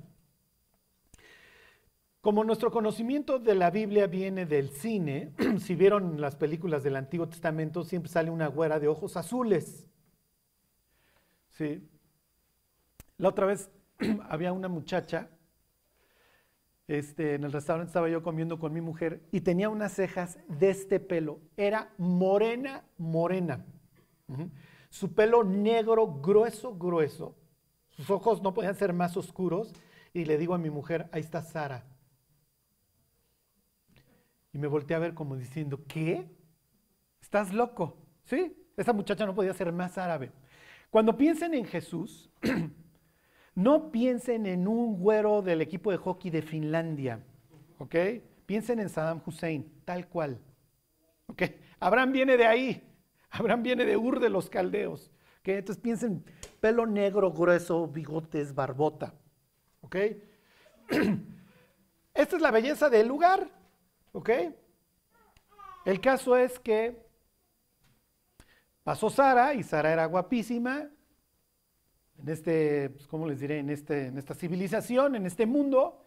[2.20, 7.28] Como nuestro conocimiento de la Biblia viene del cine, si vieron las películas del Antiguo
[7.28, 9.86] Testamento, siempre sale una güera de ojos azules.
[11.50, 11.88] ¿Sí?
[13.16, 13.70] La otra vez
[14.28, 15.30] había una muchacha,
[16.88, 20.70] este, en el restaurante estaba yo comiendo con mi mujer y tenía unas cejas de
[20.70, 21.38] este pelo.
[21.56, 23.66] Era morena, morena.
[24.88, 27.36] Su pelo negro, grueso, grueso.
[27.90, 29.74] Sus ojos no podían ser más oscuros.
[30.14, 31.84] Y le digo a mi mujer, ahí está Sara.
[34.54, 36.26] Y me volteé a ver como diciendo, ¿qué?
[37.20, 37.98] ¿Estás loco?
[38.24, 38.56] ¿Sí?
[38.78, 40.32] Esa muchacha no podía ser más árabe.
[40.88, 42.30] Cuando piensen en Jesús,
[43.58, 47.24] No piensen en un güero del equipo de hockey de Finlandia,
[47.78, 47.92] ¿ok?
[48.46, 50.40] Piensen en Saddam Hussein, tal cual.
[51.26, 51.42] ¿Ok?
[51.80, 52.88] Abraham viene de ahí.
[53.30, 55.10] Abraham viene de Ur de los Caldeos.
[55.40, 55.48] ¿ok?
[55.48, 56.24] Entonces piensen,
[56.60, 59.12] pelo negro, grueso, bigotes, barbota.
[59.80, 59.96] ¿Ok?
[62.14, 63.50] Esta es la belleza del lugar.
[64.12, 64.30] ¿Ok?
[65.84, 67.04] El caso es que
[68.84, 70.90] pasó Sara y Sara era guapísima
[72.20, 73.58] en este, pues, ¿cómo les diré?
[73.58, 76.04] En, este, en esta civilización, en este mundo.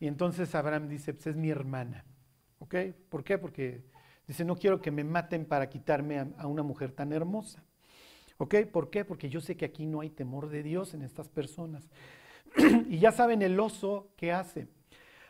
[0.00, 2.04] Y entonces Abraham dice, pues es mi hermana.
[2.58, 2.74] ¿Ok?
[3.08, 3.38] ¿Por qué?
[3.38, 3.84] Porque
[4.26, 7.62] dice, no quiero que me maten para quitarme a, una mujer tan hermosa.
[8.38, 8.56] ¿Ok?
[8.72, 9.04] ¿Por qué?
[9.04, 11.88] Porque yo sé que aquí no hay temor de Dios en estas personas.
[12.88, 14.66] y ya saben el oso que hace.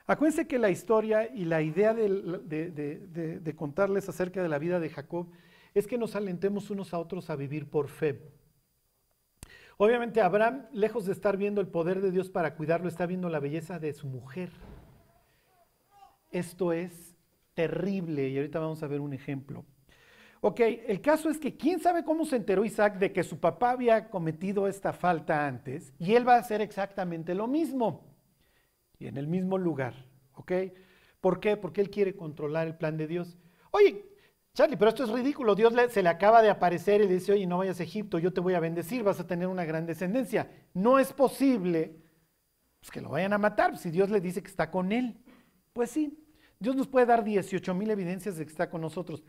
[0.07, 2.09] Acuérdense que la historia y la idea de,
[3.41, 5.29] de, contarles acerca de la vida de Jacob
[5.73, 8.21] es que nos alentemos unos a otros a vivir por fe.
[9.77, 13.41] Obviamente Abraham, lejos de estar viendo el poder de Dios para cuidarlo, está viendo la
[13.41, 14.51] belleza de su mujer.
[16.31, 17.17] Esto es
[17.55, 19.65] terrible y ahorita vamos a ver un ejemplo.
[20.41, 23.71] Ok, el caso es que quién sabe cómo se enteró Isaac de que su papá
[23.71, 28.15] había cometido esta falta antes y él va a hacer exactamente lo mismo
[28.99, 29.95] y en el mismo lugar.
[30.35, 30.53] ¿Ok?
[31.21, 31.57] ¿Por qué?
[31.57, 33.39] Porque él quiere controlar el plan de Dios.
[33.71, 34.05] Oye,
[34.55, 35.57] Charlie, pero esto es ridículo.
[35.57, 38.33] Dios se le acaba de aparecer y le dice, oye, no vayas a Egipto, yo
[38.33, 40.49] te voy a bendecir, vas a tener una gran descendencia.
[40.73, 41.97] No es posible
[42.81, 45.19] pues, que lo vayan a matar si Dios le dice que está con él.
[45.73, 46.25] Pues sí,
[46.61, 49.25] Dios nos puede dar 18 mil evidencias de que está con nosotros.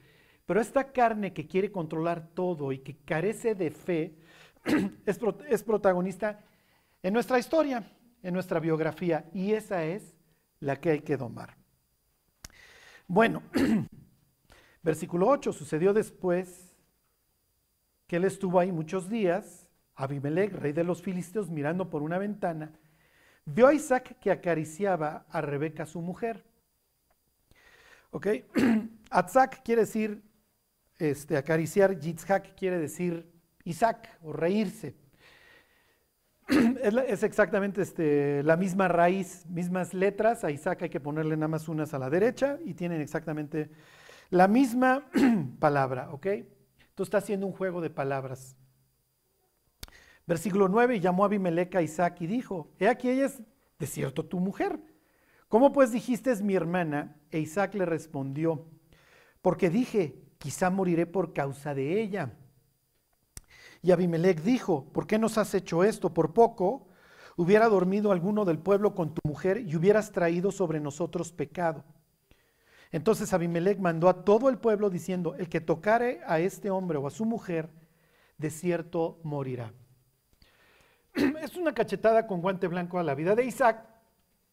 [0.45, 4.19] Pero esta carne que quiere controlar todo y que carece de fe
[5.07, 6.45] es protagonista
[7.01, 9.25] en nuestra historia, en nuestra biografía.
[9.33, 10.15] Y esa es
[10.59, 11.57] la que hay que domar.
[13.07, 13.41] Bueno.
[14.85, 16.71] Versículo 8, sucedió después
[18.05, 22.71] que él estuvo ahí muchos días, Abimelech, rey de los filisteos, mirando por una ventana,
[23.45, 26.45] vio a Isaac que acariciaba a Rebeca, su mujer.
[28.11, 28.27] ¿Ok?
[29.09, 30.21] Atzak quiere decir
[30.99, 33.27] este, acariciar, Yitzhak quiere decir
[33.63, 34.93] Isaac o reírse.
[36.83, 40.43] Es, exactamente este, la misma raíz, mismas letras.
[40.43, 43.71] A Isaac hay que ponerle nada más unas a la derecha y tienen exactamente
[44.29, 45.09] la misma
[45.59, 46.25] palabra, ¿ok?
[46.25, 48.55] Entonces está haciendo un juego de palabras.
[50.27, 53.41] Versículo 9, y llamó a Abimelech a Isaac y dijo, he aquí ella es
[53.77, 54.79] de cierto tu mujer.
[55.47, 57.15] ¿Cómo pues dijiste es mi hermana?
[57.29, 58.65] E Isaac le respondió,
[59.41, 62.33] porque dije, quizá moriré por causa de ella.
[63.83, 66.13] Y Abimelech dijo, ¿por qué nos has hecho esto?
[66.13, 66.87] Por poco
[67.37, 71.83] hubiera dormido alguno del pueblo con tu mujer y hubieras traído sobre nosotros pecado.
[72.95, 77.07] Entonces Abimelech mandó a todo el pueblo diciendo, el que tocare a este hombre o
[77.07, 77.69] a su mujer,
[78.37, 79.73] de cierto morirá.
[81.41, 83.85] Es una cachetada con guante blanco a la vida de Isaac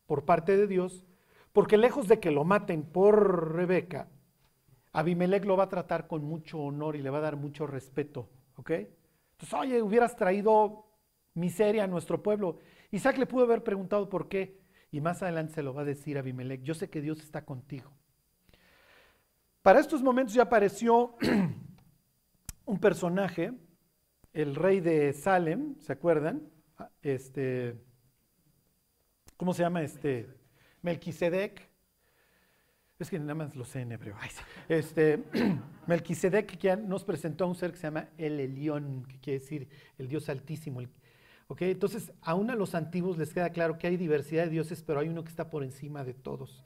[0.08, 1.06] por parte de Dios,
[1.52, 4.08] porque lejos de que lo maten por Rebeca,
[4.92, 8.28] Abimelech lo va a tratar con mucho honor y le va a dar mucho respeto,
[8.56, 8.70] ¿ok?
[8.70, 10.88] Entonces, oye, hubieras traído
[11.34, 12.58] miseria a nuestro pueblo.
[12.90, 14.58] Isaac le pudo haber preguntado por qué,
[14.90, 18.01] y más adelante se lo va a decir Abimelech, yo sé que Dios está contigo.
[19.62, 21.14] Para estos momentos ya apareció
[22.64, 23.52] un personaje,
[24.32, 26.50] el rey de Salem, ¿se acuerdan?
[26.78, 27.80] Ah, este,
[29.36, 30.28] ¿cómo se llama este?
[30.82, 31.70] Melquisedec.
[32.98, 34.16] Es que nada más lo sé en hebreo.
[34.68, 35.22] Este,
[35.86, 39.68] Melquisedec que nos presentó a un ser que se llama el Elión, que quiere decir
[39.96, 40.80] el Dios Altísimo.
[41.60, 45.08] Entonces, aún a los antiguos les queda claro que hay diversidad de dioses, pero hay
[45.08, 46.64] uno que está por encima de todos.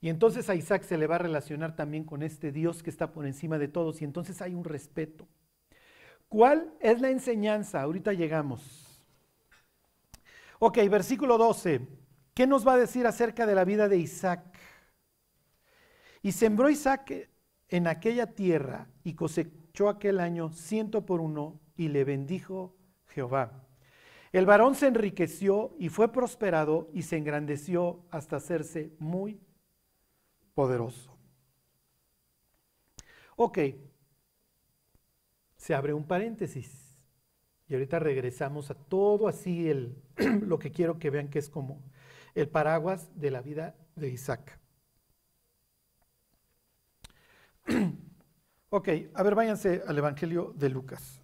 [0.00, 3.12] Y entonces a Isaac se le va a relacionar también con este Dios que está
[3.12, 5.28] por encima de todos, y entonces hay un respeto.
[6.28, 7.82] ¿Cuál es la enseñanza?
[7.82, 9.04] Ahorita llegamos.
[10.58, 11.86] Ok, versículo 12.
[12.34, 14.58] ¿Qué nos va a decir acerca de la vida de Isaac?
[16.22, 17.28] Y sembró Isaac
[17.68, 22.76] en aquella tierra y cosechó aquel año ciento por uno y le bendijo
[23.08, 23.66] Jehová.
[24.32, 29.40] El varón se enriqueció y fue prosperado y se engrandeció hasta hacerse muy
[30.60, 31.10] poderoso.
[33.36, 33.58] Ok,
[35.56, 36.98] se abre un paréntesis
[37.66, 39.96] y ahorita regresamos a todo así el,
[40.42, 41.82] lo que quiero que vean que es como
[42.34, 44.60] el paraguas de la vida de Isaac.
[48.72, 51.19] Ok, a ver, váyanse al Evangelio de Lucas.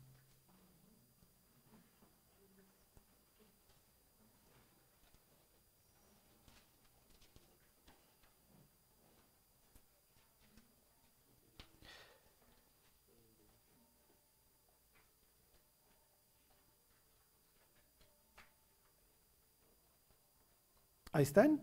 [21.16, 21.62] Ahí están.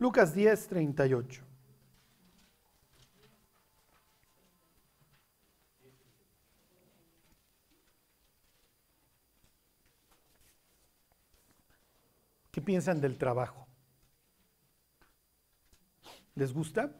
[0.00, 1.44] Lucas 10, 38.
[12.50, 13.68] ¿Qué piensan del trabajo?
[16.34, 16.90] ¿Les gusta?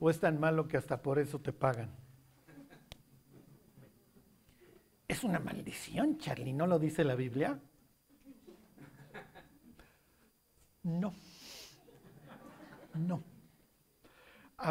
[0.00, 1.94] ¿O es tan malo que hasta por eso te pagan?
[5.06, 7.60] Es una maldición, Charlie, ¿no lo dice la Biblia?
[10.84, 11.14] No.
[12.94, 13.22] No.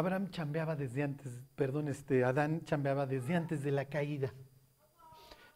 [0.04, 4.34] Abraham chambeaba desde antes, perdón, este, Adán chambeaba desde antes de la caída.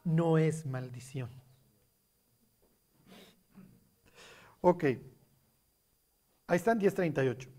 [0.05, 1.29] No es maldición.
[4.63, 4.85] Ok.
[6.47, 7.51] Ahí están 1038.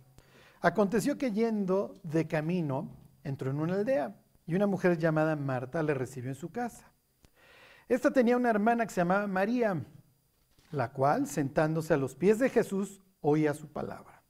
[0.61, 2.89] Aconteció que yendo de camino,
[3.23, 6.91] entró en una aldea y una mujer llamada Marta le recibió en su casa.
[7.87, 9.85] Esta tenía una hermana que se llamaba María
[10.71, 14.23] la cual, sentándose a los pies de Jesús, oía su palabra.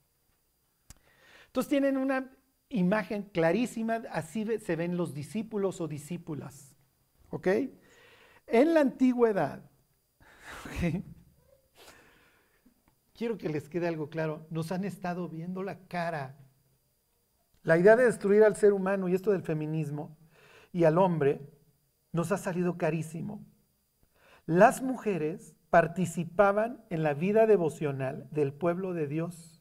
[1.48, 2.30] Entonces tienen una
[2.70, 6.76] imagen clarísima, así se ven los discípulos o discípulas.
[7.30, 7.48] ¿Ok?
[8.48, 9.70] En la antigüedad,
[13.14, 16.38] quiero que les quede algo claro, nos han estado viendo la cara.
[17.64, 20.18] La idea de destruir al ser humano y esto del feminismo
[20.72, 21.42] y al hombre
[22.12, 23.46] nos ha salido carísimo.
[24.46, 29.59] Las mujeres participaban en la vida devocional del pueblo de Dios.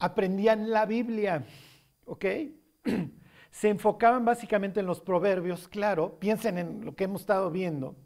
[0.00, 1.44] Aprendían la Biblia,
[2.06, 2.24] ¿ok?
[3.50, 7.96] Se enfocaban básicamente en los proverbios, claro, piensen en lo que hemos estado viendo.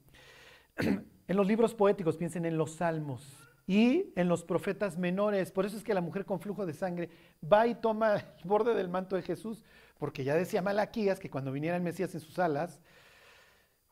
[1.26, 3.26] En los libros poéticos, piensen en los salmos
[3.66, 5.52] y en los profetas menores.
[5.52, 7.08] Por eso es que la mujer con flujo de sangre
[7.50, 9.64] va y toma el borde del manto de Jesús,
[9.98, 12.78] porque ya decía Malaquías que cuando viniera el Mesías en sus alas,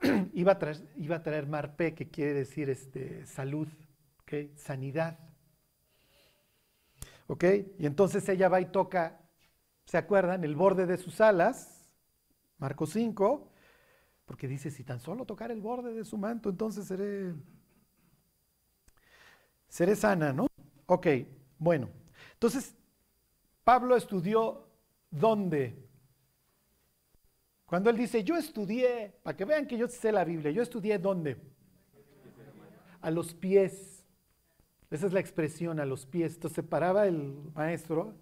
[0.35, 3.67] iba, a traer, iba a traer marpe, que quiere decir este, salud,
[4.57, 5.19] sanidad.
[7.33, 7.45] ¿Ok?
[7.79, 9.19] Y entonces ella va y toca,
[9.87, 10.45] ¿se acuerdan?
[10.45, 11.91] El borde de sus alas,
[12.59, 13.51] Marcos 5,
[14.27, 17.33] porque dice, si tan solo tocar el borde de su manto, entonces seré,
[19.67, 20.47] seré sana, ¿no?
[20.85, 21.07] Ok,
[21.57, 21.89] bueno.
[22.35, 22.77] Entonces,
[23.65, 24.69] Pablo estudió
[25.11, 25.89] dónde?
[27.65, 30.99] Cuando él dice, yo estudié, para que vean que yo sé la Biblia, yo estudié
[30.99, 31.41] dónde?
[33.01, 33.92] A los pies.
[34.93, 36.35] Esa es la expresión a los pies.
[36.35, 38.15] Entonces se paraba el maestro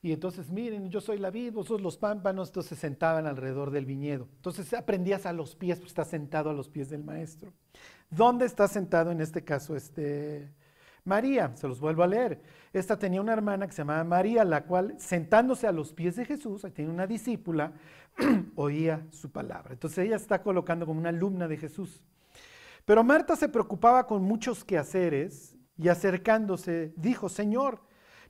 [0.00, 3.84] y entonces, miren, yo soy la vid, vosotros los pámpanos, entonces se sentaban alrededor del
[3.84, 4.28] viñedo.
[4.36, 7.52] Entonces aprendías a los pies, pues está sentado a los pies del maestro.
[8.10, 10.54] ¿Dónde está sentado en este caso este
[11.02, 11.50] María?
[11.56, 12.42] Se los vuelvo a leer.
[12.72, 16.24] Esta tenía una hermana que se llamaba María, la cual sentándose a los pies de
[16.24, 17.72] Jesús, ahí tiene una discípula,
[18.54, 19.72] oía su palabra.
[19.72, 22.00] Entonces ella está colocando como una alumna de Jesús.
[22.84, 27.80] Pero Marta se preocupaba con muchos quehaceres y acercándose dijo, Señor,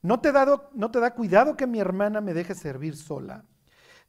[0.03, 0.33] ¿no te,
[0.75, 3.45] ¿no te da cuidado que mi hermana me deje servir sola?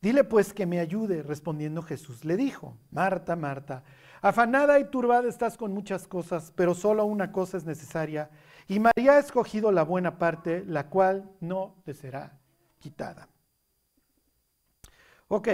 [0.01, 2.23] Dile pues que me ayude, respondiendo Jesús.
[2.23, 3.83] Le dijo, Marta, Marta,
[4.21, 8.29] afanada y turbada estás con muchas cosas, pero solo una cosa es necesaria.
[8.67, 12.39] Y María ha escogido la buena parte, la cual no te será
[12.79, 13.27] quitada.
[15.27, 15.47] Ok,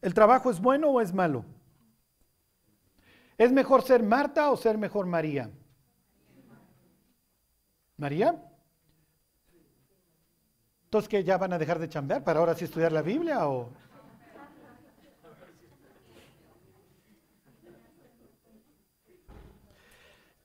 [0.00, 1.44] ¿el trabajo es bueno o es malo?
[3.36, 5.50] ¿Es mejor ser Marta o ser mejor María?
[7.98, 8.42] ¿María?
[10.84, 13.68] Entonces, que ya van a dejar de chambear para ahora sí estudiar la Biblia o...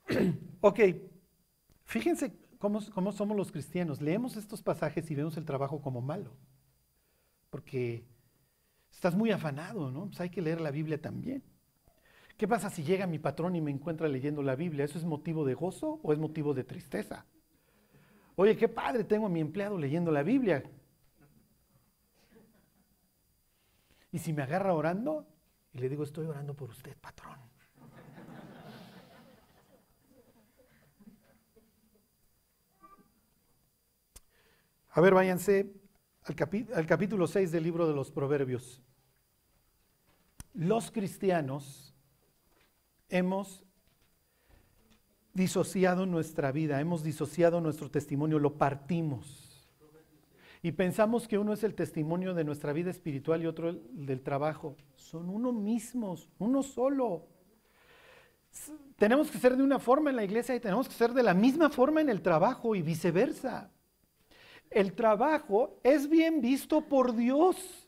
[0.62, 0.80] ok,
[1.86, 4.02] fíjense cómo, cómo, somos los cristianos.
[4.02, 6.36] Leemos estos pasajes y vemos el trabajo como malo.
[7.50, 8.04] Porque
[8.92, 10.08] estás muy afanado, ¿no?
[10.08, 11.44] Pues hay que leer la Biblia también.
[12.36, 14.86] ¿Qué pasa si llega mi patrón y me encuentra leyendo la Biblia?
[14.86, 17.28] ¿Eso es motivo de gozo o es motivo de tristeza?
[18.36, 20.64] Oye, qué padre, tengo a mi empleado leyendo la Biblia.
[24.12, 25.28] Y si me agarra orando,
[25.72, 27.40] y le digo, estoy orando por usted, patrón.
[34.96, 35.74] A ver, váyanse
[36.24, 36.36] al,
[36.76, 38.84] al, capítulo 6 del libro de los Proverbios.
[40.54, 41.96] Los cristianos
[43.10, 43.63] hemos
[45.34, 49.54] disociado nuestra vida, hemos disociado nuestro testimonio, lo partimos.
[50.62, 54.22] Y pensamos que uno es el testimonio de nuestra vida espiritual y otro el del
[54.22, 54.78] trabajo.
[54.96, 57.28] Son uno mismos, uno solo.
[58.96, 61.34] Tenemos que ser de una forma en la iglesia y tenemos que ser de la
[61.34, 63.72] misma forma en el trabajo y viceversa.
[64.70, 67.83] El trabajo es bien visto por Dios.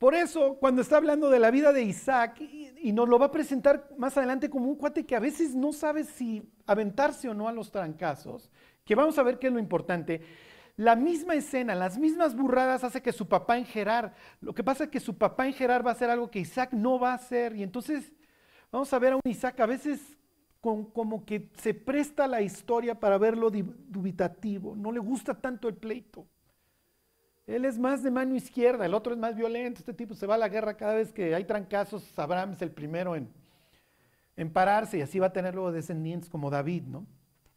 [0.00, 3.30] Por eso, cuando está hablando de la vida de Isaac, y, nos lo va a
[3.30, 7.48] presentar más adelante como un cuate que a veces no sabe si aventarse o no
[7.48, 8.50] a los trancazos,
[8.82, 10.22] que vamos a ver qué es lo importante.
[10.78, 14.84] La misma escena, las mismas burradas hace que su papá en Gerar, lo que pasa
[14.84, 17.16] es que su papá en Gerar va a hacer algo que Isaac no va a
[17.16, 18.10] hacer, y entonces
[18.72, 20.16] vamos a ver a un Isaac a veces
[20.62, 26.26] como que se presta la historia para verlo dubitativo, no le gusta tanto el pleito.
[27.50, 29.80] Él es más de mano izquierda, el otro es más violento.
[29.80, 32.16] Este tipo se va a la guerra cada vez que hay trancazos.
[32.16, 33.28] Abraham es el primero en,
[34.36, 37.04] en pararse y así va a tener luego descendientes como David, ¿no?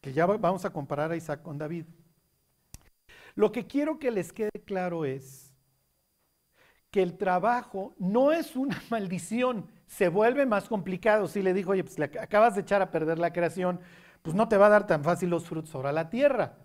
[0.02, 1.86] Que ya vamos a comparar a Isaac con David.
[3.36, 5.54] Lo que quiero que les quede claro es
[6.90, 11.28] que el trabajo no es una maldición, se vuelve más complicado.
[11.28, 13.80] Si le dijo, oye, pues le acabas de echar a perder la creación,
[14.24, 16.58] pues no te va a dar tan fácil los frutos ahora la tierra.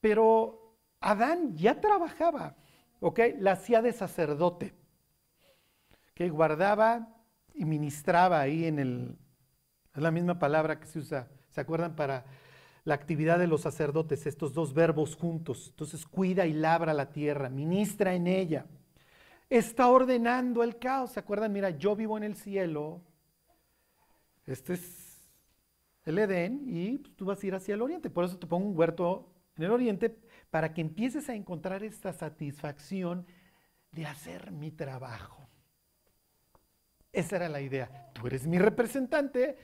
[0.00, 0.67] Pero
[1.00, 2.56] Adán ya trabajaba,
[3.00, 3.20] ¿ok?
[3.38, 4.74] La hacía de sacerdote,
[6.14, 7.08] que guardaba
[7.54, 9.18] y ministraba ahí en el,
[9.94, 11.94] es la misma palabra que se usa, ¿se acuerdan?
[11.94, 12.24] Para
[12.84, 15.68] la actividad de los sacerdotes, estos dos verbos juntos.
[15.70, 18.66] Entonces cuida y labra la tierra, ministra en ella.
[19.50, 21.52] Está ordenando el caos, ¿se acuerdan?
[21.52, 23.02] Mira, yo vivo en el cielo,
[24.46, 25.30] este es
[26.04, 28.76] el Edén y tú vas a ir hacia el oriente, por eso te pongo un
[28.76, 30.16] huerto en el oriente
[30.50, 33.26] para que empieces a encontrar esta satisfacción
[33.92, 35.48] de hacer mi trabajo.
[37.12, 38.10] Esa era la idea.
[38.12, 39.56] Tú eres mi representante,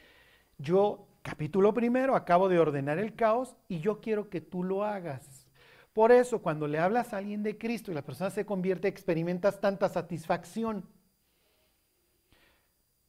[0.58, 5.46] yo, capítulo primero, acabo de ordenar el caos y yo quiero que tú lo hagas.
[5.92, 9.60] Por eso, cuando le hablas a alguien de Cristo y la persona se convierte, experimentas
[9.60, 10.84] tanta satisfacción.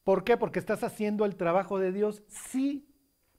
[0.03, 0.37] ¿Por qué?
[0.37, 2.21] Porque estás haciendo el trabajo de Dios.
[2.27, 2.87] Sí,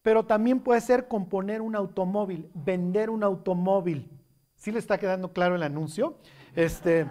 [0.02, 4.10] pero también puede ser componer un automóvil, vender un automóvil.
[4.56, 6.18] ¿Sí le está quedando claro el anuncio?
[6.54, 7.08] Este,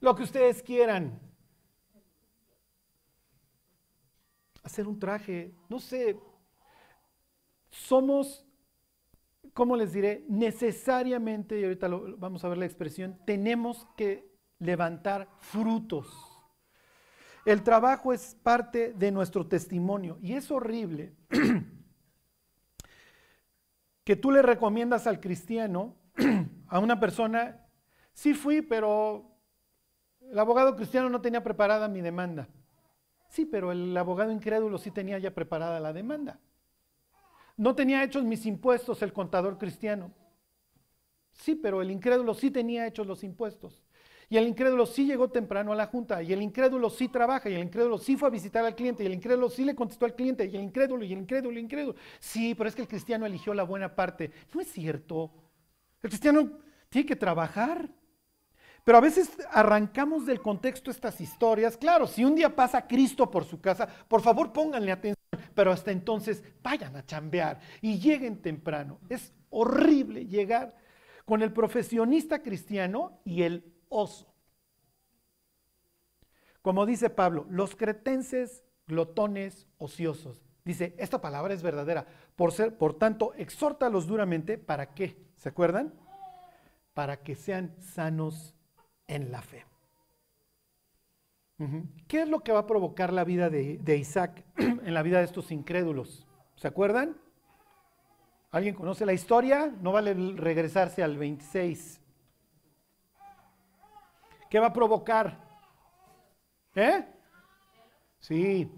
[0.00, 1.18] lo que ustedes quieran.
[4.62, 6.18] Hacer un traje, no sé.
[7.70, 8.46] Somos,
[9.52, 10.24] ¿cómo les diré?
[10.28, 11.88] Necesariamente, y ahorita
[12.18, 16.08] vamos a ver la expresión, tenemos que levantar frutos.
[17.44, 21.14] El trabajo es parte de nuestro testimonio y es horrible
[24.06, 25.96] que tú le recomiendas al cristiano,
[26.68, 27.66] a una persona,
[28.12, 29.36] sí fui, pero
[30.20, 32.46] el abogado cristiano no tenía preparada mi demanda.
[33.28, 36.38] Sí, pero el abogado incrédulo sí tenía ya preparada la demanda.
[37.56, 40.12] No tenía hechos mis impuestos el contador cristiano.
[41.32, 43.84] Sí, pero el incrédulo sí tenía hechos los impuestos.
[44.28, 47.54] Y el incrédulo sí llegó temprano a la junta, y el incrédulo sí trabaja, y
[47.54, 50.14] el incrédulo sí fue a visitar al cliente, y el incrédulo sí le contestó al
[50.14, 51.96] cliente, y el incrédulo, y el incrédulo, y el incrédulo.
[52.18, 54.32] Sí, pero es que el cristiano eligió la buena parte.
[54.52, 55.30] No es cierto.
[56.02, 56.50] El cristiano
[56.88, 57.88] tiene que trabajar.
[58.82, 61.76] Pero a veces arrancamos del contexto estas historias.
[61.76, 65.16] Claro, si un día pasa Cristo por su casa, por favor pónganle atención,
[65.54, 69.00] pero hasta entonces vayan a chambear y lleguen temprano.
[69.08, 70.76] Es horrible llegar
[71.24, 74.26] con el profesionista cristiano y el oso.
[76.62, 80.42] Como dice Pablo, los cretenses glotones ociosos.
[80.64, 82.06] Dice, esta palabra es verdadera.
[82.34, 84.58] Por, ser, por tanto, exhórtalos duramente.
[84.58, 85.16] ¿Para qué?
[85.36, 85.94] ¿Se acuerdan?
[86.92, 88.54] Para que sean sanos
[89.06, 89.64] en la fe.
[92.06, 95.18] ¿Qué es lo que va a provocar la vida de, de Isaac en la vida
[95.18, 96.26] de estos incrédulos?
[96.56, 97.16] ¿Se acuerdan?
[98.50, 99.72] ¿Alguien conoce la historia?
[99.80, 102.00] No vale regresarse al 26.
[104.48, 105.38] ¿Qué va a provocar?
[106.74, 107.04] ¿Eh?
[108.20, 108.70] Sí,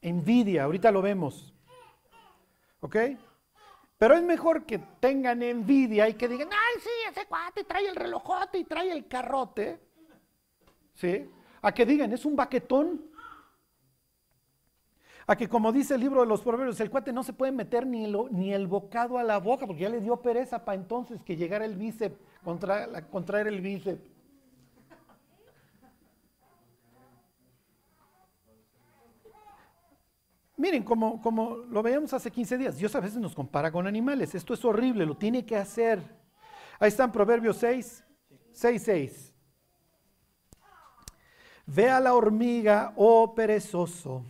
[0.00, 1.54] envidia, ahorita lo vemos.
[2.80, 2.96] ¿Ok?
[3.98, 7.94] Pero es mejor que tengan envidia y que digan, ay, sí, ese cuate trae el
[7.94, 9.78] relojote y trae el carrote.
[10.94, 11.30] ¿Sí?
[11.62, 13.04] A que digan, es un baquetón.
[15.26, 17.86] A que como dice el libro de los proverbios, el cuate no se puede meter
[17.86, 21.20] ni el, ni el bocado a la boca porque ya le dio pereza para entonces
[21.22, 24.00] que llegara el bíceps, contra, contraer el bíceps.
[30.60, 34.34] Miren, como, lo veíamos hace 15 días, Dios a veces nos compara con animales.
[34.34, 36.02] Esto es horrible, lo tiene que hacer.
[36.78, 38.04] Ahí está en Proverbios 6,
[38.52, 39.34] 6, 6.
[41.64, 44.22] Ve a la hormiga, oh perezoso.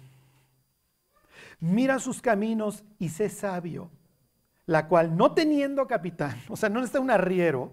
[1.58, 3.90] Mira sus caminos y sé sabio,
[4.66, 7.72] la cual no teniendo capitán, o sea, no está un arriero,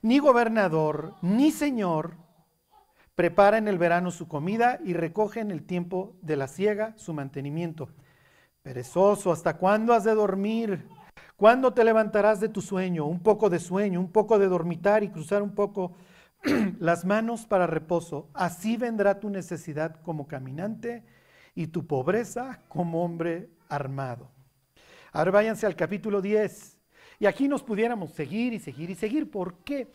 [0.00, 2.14] ni gobernador, ni señor,
[3.20, 7.12] prepara en el verano su comida y recoge en el tiempo de la siega su
[7.12, 7.90] mantenimiento.
[8.62, 10.88] Perezoso, ¿hasta cuándo has de dormir?
[11.36, 13.04] ¿Cuándo te levantarás de tu sueño?
[13.04, 15.92] Un poco de sueño, un poco de dormitar y cruzar un poco
[16.80, 18.30] las manos para reposo.
[18.32, 21.04] Así vendrá tu necesidad como caminante
[21.54, 24.30] y tu pobreza como hombre armado.
[25.12, 26.78] Ahora váyanse al capítulo 10.
[27.18, 29.30] Y aquí nos pudiéramos seguir y seguir y seguir.
[29.30, 29.92] ¿Por qué?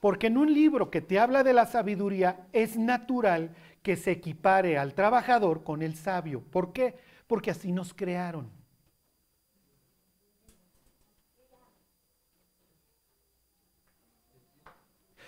[0.00, 4.78] Porque en un libro que te habla de la sabiduría es natural que se equipare
[4.78, 6.42] al trabajador con el sabio.
[6.42, 6.96] ¿Por qué?
[7.26, 8.50] Porque así nos crearon.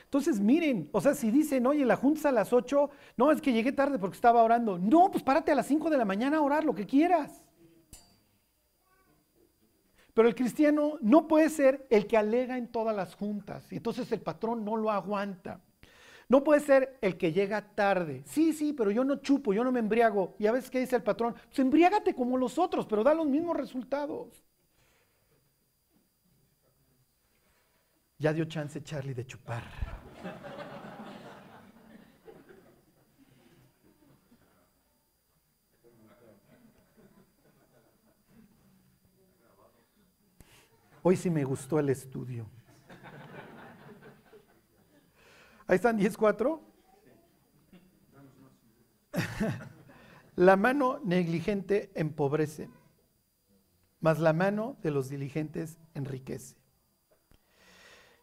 [0.04, 3.52] Entonces, miren, o sea, si dicen, oye, la junta a las 8, no, es que
[3.52, 4.78] llegué tarde porque estaba orando.
[4.78, 7.41] No, pues párate a las 5 de la mañana a orar, lo que quieras.
[10.14, 14.10] Pero el cristiano no puede ser el que alega en todas las juntas y entonces
[14.12, 15.60] el patrón no lo aguanta.
[16.28, 18.22] No puede ser el que llega tarde.
[18.26, 20.34] Sí, sí, pero yo no chupo, yo no me embriago.
[20.38, 21.34] Y a veces, ¿qué dice el patrón?
[21.34, 24.42] Pues embriágate como los otros, pero da los mismos resultados.
[28.18, 29.64] Ya dio chance Charlie de chupar.
[41.04, 42.46] Hoy sí me gustó el estudio.
[45.66, 46.60] Ahí están 10.4.
[50.36, 52.70] la mano negligente empobrece,
[54.00, 56.56] mas la mano de los diligentes enriquece.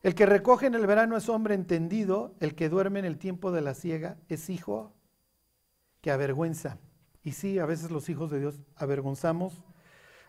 [0.01, 3.51] El que recoge en el verano es hombre entendido, el que duerme en el tiempo
[3.51, 4.93] de la siega es hijo
[5.99, 6.77] que avergüenza.
[7.23, 9.61] Y sí, a veces los hijos de Dios avergonzamos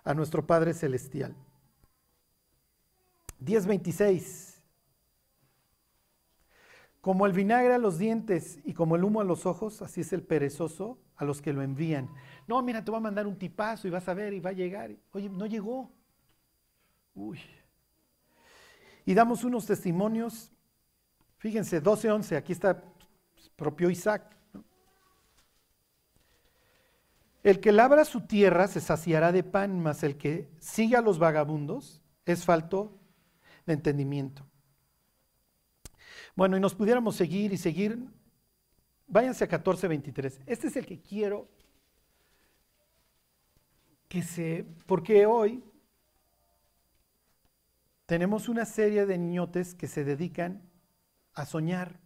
[0.03, 1.36] a nuestro Padre Celestial.
[3.45, 4.51] 10.26.
[7.01, 10.12] Como el vinagre a los dientes y como el humo a los ojos, así es
[10.12, 12.11] el perezoso a los que lo envían.
[12.47, 14.55] No, mira, te voy a mandar un tipazo y vas a ver y va a
[14.55, 14.95] llegar.
[15.12, 15.91] Oye, no llegó.
[17.14, 17.41] Uy.
[19.07, 20.53] Y damos unos testimonios.
[21.38, 22.84] Fíjense, 12.11, aquí está
[23.57, 24.36] propio Isaac.
[27.43, 31.18] El que labra su tierra se saciará de pan, mas el que sigue a los
[31.18, 32.99] vagabundos es falto
[33.66, 34.46] de entendimiento.
[36.34, 37.98] Bueno, y nos pudiéramos seguir y seguir.
[39.06, 40.40] Váyanse a 14:23.
[40.46, 41.48] Este es el que quiero
[44.08, 44.64] que se...
[44.86, 45.62] Porque hoy
[48.06, 50.62] tenemos una serie de niñotes que se dedican
[51.34, 52.00] a soñar.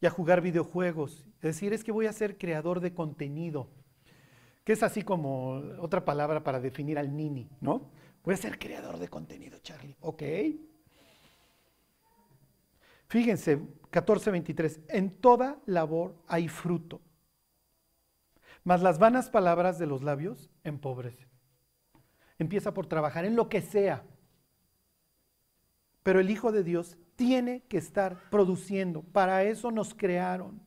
[0.00, 1.26] y a jugar videojuegos.
[1.36, 3.68] Es decir, es que voy a ser creador de contenido,
[4.64, 7.90] que es así como otra palabra para definir al nini, ¿no?
[8.22, 9.96] Voy a ser creador de contenido, Charlie.
[10.00, 10.22] Ok.
[13.08, 17.00] Fíjense, 14:23, en toda labor hay fruto,
[18.64, 21.28] mas las vanas palabras de los labios empobrecen.
[22.38, 24.04] Empieza por trabajar en lo que sea,
[26.02, 30.60] pero el Hijo de Dios tiene que estar produciendo, para eso nos crearon,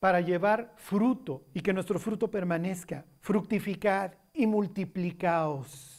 [0.00, 5.95] para llevar fruto y que nuestro fruto permanezca, fructificad y multiplicaos.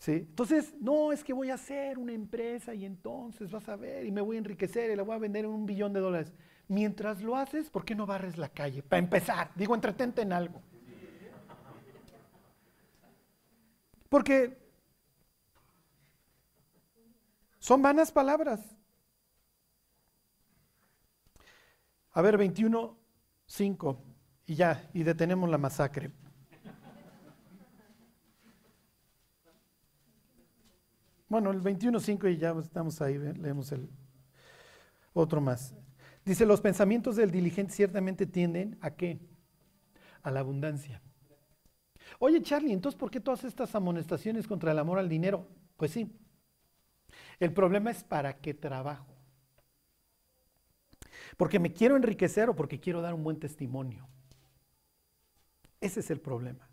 [0.00, 0.12] ¿Sí?
[0.12, 4.10] Entonces, no, es que voy a hacer una empresa y entonces vas a ver y
[4.10, 6.32] me voy a enriquecer y la voy a vender en un billón de dólares.
[6.68, 8.82] Mientras lo haces, ¿por qué no barres la calle?
[8.82, 10.62] Para empezar, digo, entretente en algo.
[14.08, 14.56] Porque
[17.58, 18.74] son vanas palabras.
[22.12, 22.98] A ver, 21,
[23.44, 24.02] 5,
[24.46, 26.10] y ya, y detenemos la masacre.
[31.30, 33.88] Bueno, el 21.5 y ya estamos ahí, leemos el
[35.12, 35.72] otro más.
[36.24, 39.20] Dice, los pensamientos del diligente ciertamente tienden a qué?
[40.24, 41.00] A la abundancia.
[42.18, 45.46] Oye, Charlie, entonces, ¿por qué todas estas amonestaciones contra el amor al dinero?
[45.76, 46.12] Pues sí.
[47.38, 49.14] El problema es para qué trabajo.
[51.36, 54.08] Porque me quiero enriquecer o porque quiero dar un buen testimonio.
[55.80, 56.69] Ese es el problema.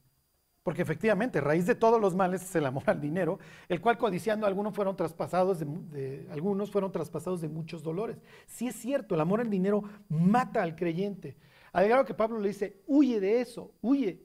[0.68, 3.40] Porque efectivamente, raíz de todos los males es el amor al dinero,
[3.70, 8.18] el cual codiciando algunos fueron traspasados de, algunos fueron traspasados de muchos dolores.
[8.48, 11.38] Sí es cierto, el amor al dinero mata al creyente.
[11.72, 14.22] Al que Pablo le dice, huye de eso, huye.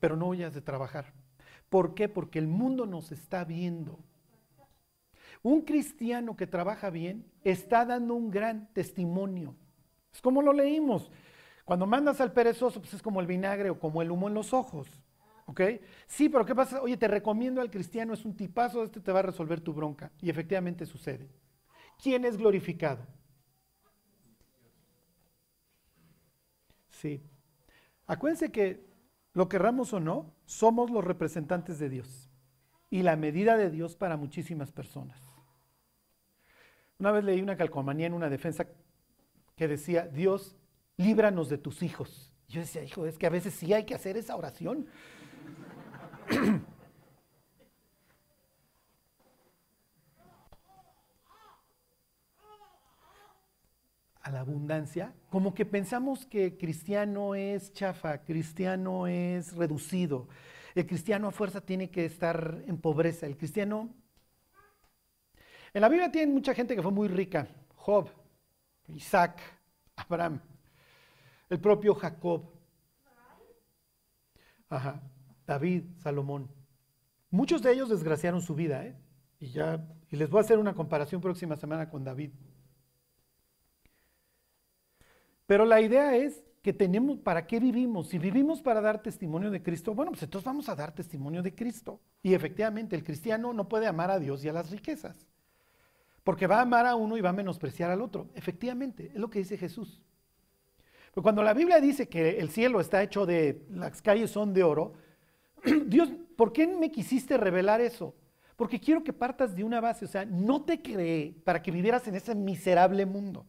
[0.00, 1.12] Pero no huyas de trabajar.
[1.68, 2.08] ¿Por qué?
[2.08, 3.98] Porque el mundo nos está viendo.
[5.42, 9.56] Un cristiano que trabaja bien está dando un gran testimonio.
[10.10, 11.10] Es como lo leímos.
[11.64, 14.52] Cuando mandas al perezoso, pues es como el vinagre o como el humo en los
[14.52, 14.86] ojos.
[15.46, 15.60] ¿Ok?
[16.06, 16.80] Sí, pero ¿qué pasa?
[16.80, 20.12] Oye, te recomiendo al cristiano, es un tipazo, este te va a resolver tu bronca.
[20.20, 21.28] Y efectivamente sucede.
[22.02, 23.06] ¿Quién es glorificado?
[26.90, 27.22] Sí.
[28.06, 28.86] Acuérdense que,
[29.32, 32.30] lo querramos o no, somos los representantes de Dios.
[32.88, 35.20] Y la medida de Dios para muchísimas personas.
[36.98, 38.66] Una vez leí una calcomanía en una defensa
[39.56, 40.56] que decía, Dios
[40.96, 42.32] líbranos de tus hijos.
[42.48, 44.86] Yo decía, hijo, es que a veces sí hay que hacer esa oración.
[54.20, 60.28] a la abundancia, como que pensamos que cristiano es chafa, cristiano es reducido,
[60.74, 63.94] el cristiano a fuerza tiene que estar en pobreza, el cristiano...
[65.74, 68.08] En la Biblia tiene mucha gente que fue muy rica, Job,
[68.86, 69.40] Isaac,
[69.96, 70.40] Abraham
[71.54, 72.54] el propio Jacob,
[74.68, 75.00] Ajá,
[75.46, 76.50] David, Salomón.
[77.30, 78.96] Muchos de ellos desgraciaron su vida, ¿eh?
[79.38, 82.32] Y ya, y les voy a hacer una comparación próxima semana con David.
[85.46, 88.08] Pero la idea es que tenemos, ¿para qué vivimos?
[88.08, 91.54] Si vivimos para dar testimonio de Cristo, bueno, pues entonces vamos a dar testimonio de
[91.54, 92.00] Cristo.
[92.22, 95.28] Y efectivamente, el cristiano no puede amar a Dios y a las riquezas,
[96.24, 98.30] porque va a amar a uno y va a menospreciar al otro.
[98.34, 100.02] Efectivamente, es lo que dice Jesús.
[101.14, 104.64] Pero cuando la Biblia dice que el cielo está hecho de, las calles son de
[104.64, 104.94] oro,
[105.86, 108.16] Dios, ¿por qué me quisiste revelar eso?
[108.56, 112.08] Porque quiero que partas de una base, o sea, no te creé para que vivieras
[112.08, 113.46] en ese miserable mundo.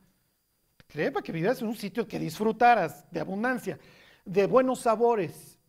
[0.77, 3.79] Te creé para que vivieras en un sitio que disfrutaras de abundancia,
[4.23, 5.59] de buenos sabores.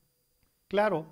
[0.69, 1.07] Claro,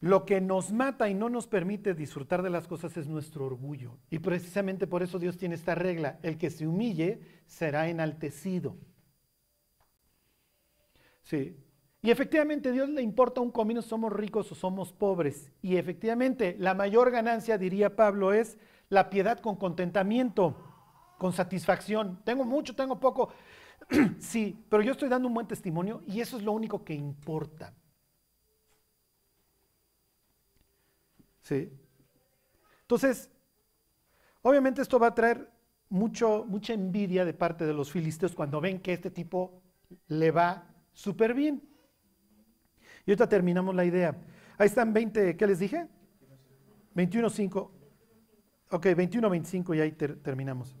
[0.00, 3.98] lo que nos mata y no nos permite disfrutar de las cosas es nuestro orgullo.
[4.08, 6.18] Y precisamente por eso Dios tiene esta regla.
[6.22, 8.76] El que se humille será enaltecido.
[11.22, 11.56] Sí.
[12.02, 15.52] Y efectivamente Dios le importa un comino somos ricos o somos pobres.
[15.60, 18.56] Y efectivamente la mayor ganancia, diría Pablo, es
[18.88, 20.56] la piedad con contentamiento,
[21.18, 22.22] con satisfacción.
[22.24, 23.34] Tengo mucho, tengo poco.
[24.18, 27.74] sí, pero yo estoy dando un buen testimonio y eso es lo único que importa.
[32.82, 33.30] Entonces,
[34.42, 35.50] obviamente esto va a traer
[35.88, 39.62] mucho, mucha envidia de parte de los filisteos cuando ven que este tipo
[40.08, 41.62] le va súper bien.
[43.06, 44.16] Y ahorita terminamos la idea.
[44.58, 45.88] Ahí están 20, ¿qué les dije?
[46.94, 47.70] 21.5.
[48.72, 50.76] Ok, 21.25 y ahí terminamos.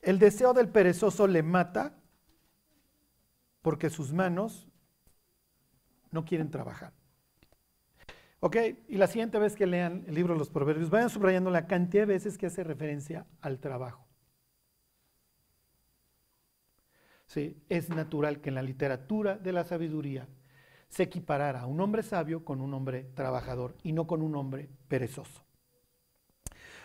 [0.00, 1.94] El deseo del perezoso le mata
[3.62, 4.68] porque sus manos
[6.10, 6.92] no quieren trabajar.
[8.44, 8.56] ¿Ok?
[8.88, 12.02] Y la siguiente vez que lean el libro de los Proverbios, vayan subrayando la cantidad
[12.02, 14.04] de veces que hace referencia al trabajo.
[17.26, 20.26] Sí, es natural que en la literatura de la sabiduría
[20.88, 24.68] se equiparara a un hombre sabio con un hombre trabajador y no con un hombre
[24.88, 25.44] perezoso.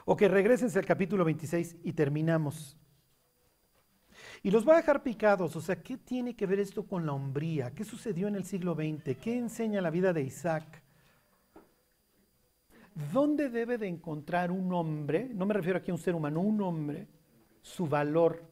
[0.05, 2.77] Ok, regresense al capítulo 26 y terminamos.
[4.43, 5.55] Y los va a dejar picados.
[5.55, 7.71] O sea, ¿qué tiene que ver esto con la hombría?
[7.73, 9.17] ¿Qué sucedió en el siglo XX?
[9.17, 10.83] ¿Qué enseña la vida de Isaac?
[13.13, 16.59] ¿Dónde debe de encontrar un hombre, no me refiero aquí a un ser humano, un
[16.61, 17.07] hombre,
[17.61, 18.43] su valor?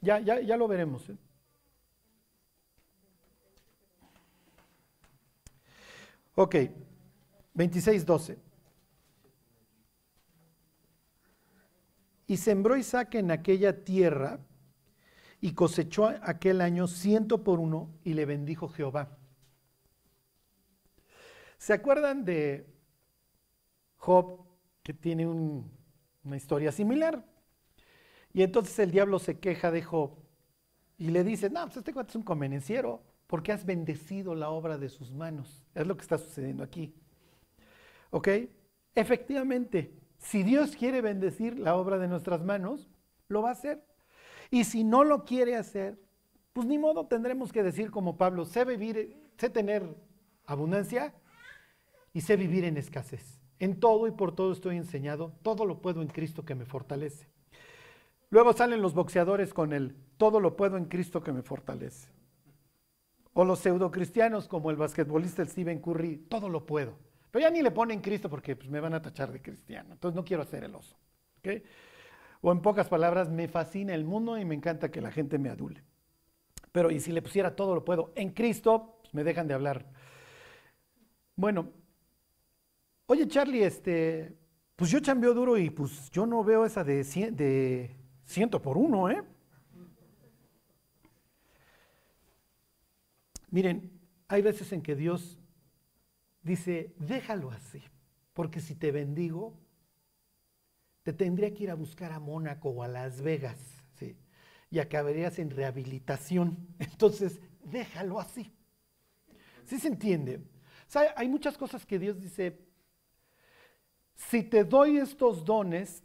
[0.00, 1.06] Ya, ya, ya lo veremos.
[1.10, 1.18] ¿eh?
[6.34, 6.56] Ok,
[7.52, 8.38] 26, 12.
[12.26, 14.40] Y sembró Isaac en aquella tierra
[15.42, 19.17] y cosechó aquel año ciento por uno y le bendijo Jehová.
[21.58, 22.66] ¿Se acuerdan de
[23.96, 24.46] Job,
[24.82, 27.24] que tiene una historia similar?
[28.32, 30.16] Y entonces el diablo se queja de Job
[30.96, 34.78] y le dice, no, pues este cuate es un convenenciero, porque has bendecido la obra
[34.78, 35.66] de sus manos.
[35.74, 36.94] Es lo que está sucediendo aquí.
[38.10, 38.28] ¿Ok?
[38.94, 42.88] Efectivamente, si Dios quiere bendecir la obra de nuestras manos,
[43.28, 43.84] lo va a hacer.
[44.50, 46.00] Y si no lo quiere hacer,
[46.52, 49.94] pues ni modo tendremos que decir como Pablo, sé vivir, sé tener
[50.46, 51.14] abundancia
[52.12, 53.40] y sé vivir en escasez.
[53.58, 57.26] En todo y por todo estoy enseñado, todo lo puedo en Cristo que me fortalece.
[58.30, 62.10] Luego salen los boxeadores con el todo lo puedo en Cristo que me fortalece.
[63.32, 66.98] O los pseudocristianos como el basquetbolista Stephen Curry, todo lo puedo.
[67.30, 69.92] Pero ya ni le ponen Cristo porque pues, me van a tachar de cristiano.
[69.92, 70.96] Entonces no quiero hacer el oso.
[72.40, 75.48] O en pocas palabras, me fascina el mundo y me encanta que la gente me
[75.48, 75.82] adule.
[76.72, 79.86] Pero y si le pusiera todo lo puedo en Cristo, pues, me dejan de hablar.
[81.36, 81.70] Bueno,
[83.08, 84.36] oye Charlie, este,
[84.76, 89.10] pues yo chambeo duro y pues yo no veo esa de, de ciento por uno,
[89.10, 89.22] ¿eh?
[93.50, 93.90] Miren,
[94.28, 95.38] hay veces en que Dios
[96.42, 97.82] dice, déjalo así,
[98.34, 99.58] porque si te bendigo,
[101.02, 103.58] te tendría que ir a buscar a Mónaco o a Las Vegas,
[103.98, 104.18] ¿sí?
[104.70, 106.58] Y acabarías en rehabilitación.
[106.78, 108.52] Entonces, déjalo así.
[109.64, 110.42] ¿Sí se entiende?
[110.94, 112.67] O hay muchas cosas que Dios dice,
[114.18, 116.04] si te doy estos dones,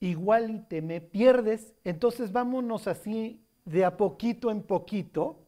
[0.00, 5.46] igual y te me pierdes, entonces vámonos así de a poquito en poquito.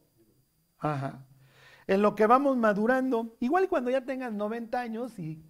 [1.86, 5.42] En lo que vamos madurando, igual cuando ya tengas 90 años y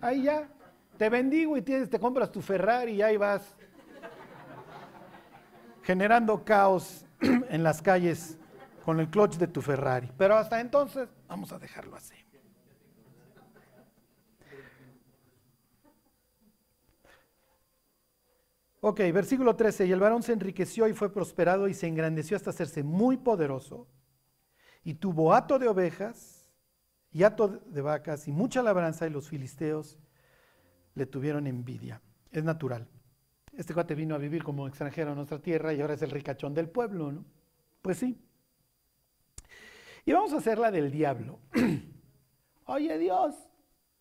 [0.00, 0.48] ahí ya
[0.96, 3.56] te bendigo y tienes, te compras tu Ferrari y ahí vas
[5.82, 8.36] generando caos en las calles
[8.84, 10.12] con el clutch de tu Ferrari.
[10.18, 12.27] Pero hasta entonces vamos a dejarlo así.
[18.80, 19.86] Ok, versículo 13.
[19.86, 23.88] Y el varón se enriqueció y fue prosperado y se engrandeció hasta hacerse muy poderoso
[24.84, 26.48] y tuvo hato de ovejas
[27.10, 29.98] y hato de vacas y mucha labranza y los filisteos
[30.94, 32.00] le tuvieron envidia.
[32.30, 32.86] Es natural.
[33.56, 36.54] Este cuate vino a vivir como extranjero en nuestra tierra y ahora es el ricachón
[36.54, 37.24] del pueblo, ¿no?
[37.82, 38.20] Pues sí.
[40.04, 41.40] Y vamos a hacer la del diablo.
[42.66, 43.34] Oye Dios,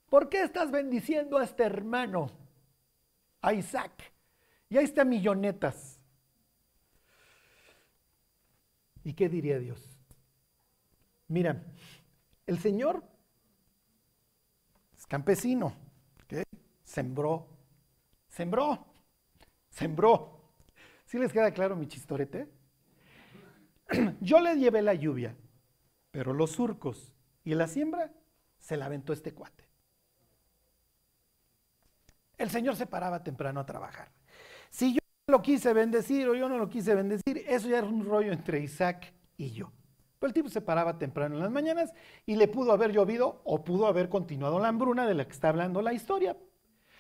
[0.09, 2.30] ¿por qué estás bendiciendo a este hermano,
[3.41, 4.13] a Isaac?
[4.70, 5.99] Y ahí está millonetas.
[9.03, 9.97] ¿Y qué diría Dios?
[11.30, 11.63] Mira,
[12.45, 13.03] el Señor
[14.97, 15.74] es campesino,
[16.84, 17.47] sembró,
[18.28, 18.86] sembró,
[19.70, 20.51] sembró.
[21.05, 22.49] ¿Sí les queda claro mi chistorete?
[24.20, 25.36] Yo le llevé la lluvia,
[26.11, 27.13] pero los surcos
[27.45, 28.11] y la siembra
[28.59, 29.65] se la aventó este cuate.
[32.38, 34.16] El Señor se paraba temprano a trabajar.
[34.70, 38.05] Si yo lo quise bendecir o yo no lo quise bendecir, eso ya era un
[38.05, 39.72] rollo entre Isaac y yo.
[40.20, 41.93] Pero el tipo se paraba temprano en las mañanas
[42.26, 45.49] y le pudo haber llovido o pudo haber continuado la hambruna de la que está
[45.49, 46.36] hablando la historia.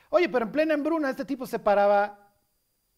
[0.09, 2.31] Oye, pero en plena hambruna este tipo se paraba,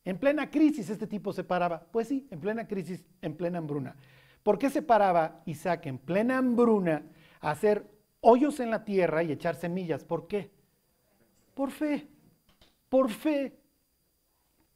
[0.03, 1.87] en plena crisis este tipo se paraba.
[1.91, 3.95] Pues sí, en plena crisis, en plena hambruna.
[4.43, 7.03] ¿Por qué se paraba Isaac en plena hambruna
[7.39, 7.89] a hacer
[8.21, 10.03] hoyos en la tierra y echar semillas?
[10.03, 10.51] ¿Por qué?
[11.53, 12.07] Por fe,
[12.89, 13.58] por fe.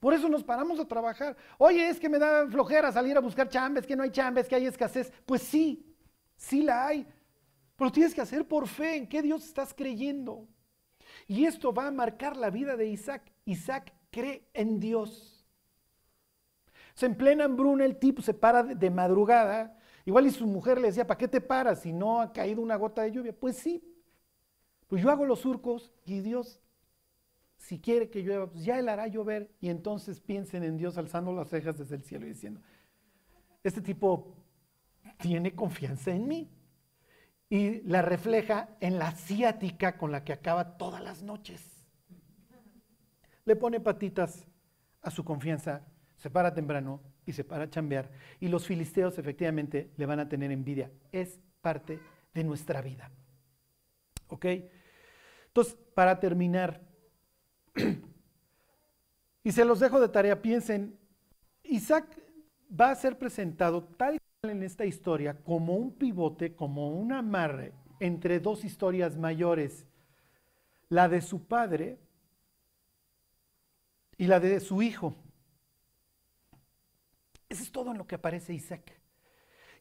[0.04, 1.38] Por eso nos paramos a trabajar.
[1.58, 4.56] Oye, es que me da flojera salir a buscar chambes, que no hay chambes, que
[4.56, 5.10] hay escasez.
[5.26, 5.96] Pues sí,
[6.36, 7.08] sí la hay.
[7.78, 10.46] Pero tienes que hacer por fe en qué Dios estás creyendo.
[11.26, 13.32] Y esto va a marcar la vida de Isaac.
[13.46, 15.48] Isaac cree en Dios.
[16.96, 20.88] Se en plena hambruna el tipo se para de madrugada Igual y su mujer le
[20.88, 23.34] decía, ¿para qué te paras si no ha caído una gota de lluvia?
[23.34, 23.82] Pues sí,
[24.88, 26.60] pues yo hago los surcos y Dios,
[27.64, 29.50] si quiere que llueva, pues ya él hará llover.
[29.62, 32.60] Y entonces piensen en Dios alzando las cejas desde el cielo y diciendo,
[33.64, 34.36] este tipo
[35.18, 36.52] tiene confianza en mí.
[37.50, 41.88] Y la refleja en la ciática con la que acaba todas las noches.
[43.46, 44.46] Le pone patitas
[45.02, 45.88] a su confianza,
[46.18, 48.12] se para temprano y se para a chambear.
[48.42, 50.92] Y los filisteos efectivamente le van a tener envidia.
[51.14, 52.00] Es parte
[52.34, 53.10] de nuestra vida.
[54.28, 54.48] ¿Ok?
[55.48, 56.93] Entonces, para terminar,
[59.44, 60.98] y se los dejo de tarea, piensen,
[61.64, 62.06] Isaac
[62.70, 67.74] va a ser presentado tal cual en esta historia como un pivote, como un amarre
[68.00, 69.86] entre dos historias mayores,
[70.90, 71.98] la de su padre
[74.18, 75.16] y la de su hijo.
[77.50, 79.00] Eso es todo en lo que aparece Isaac.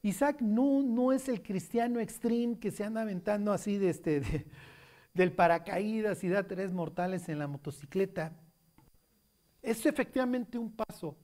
[0.03, 4.47] Isaac no, no es el cristiano extreme que se anda aventando así de este,
[5.14, 8.32] del paracaídas y da tres mortales en la motocicleta.
[9.60, 11.16] Es efectivamente un paso,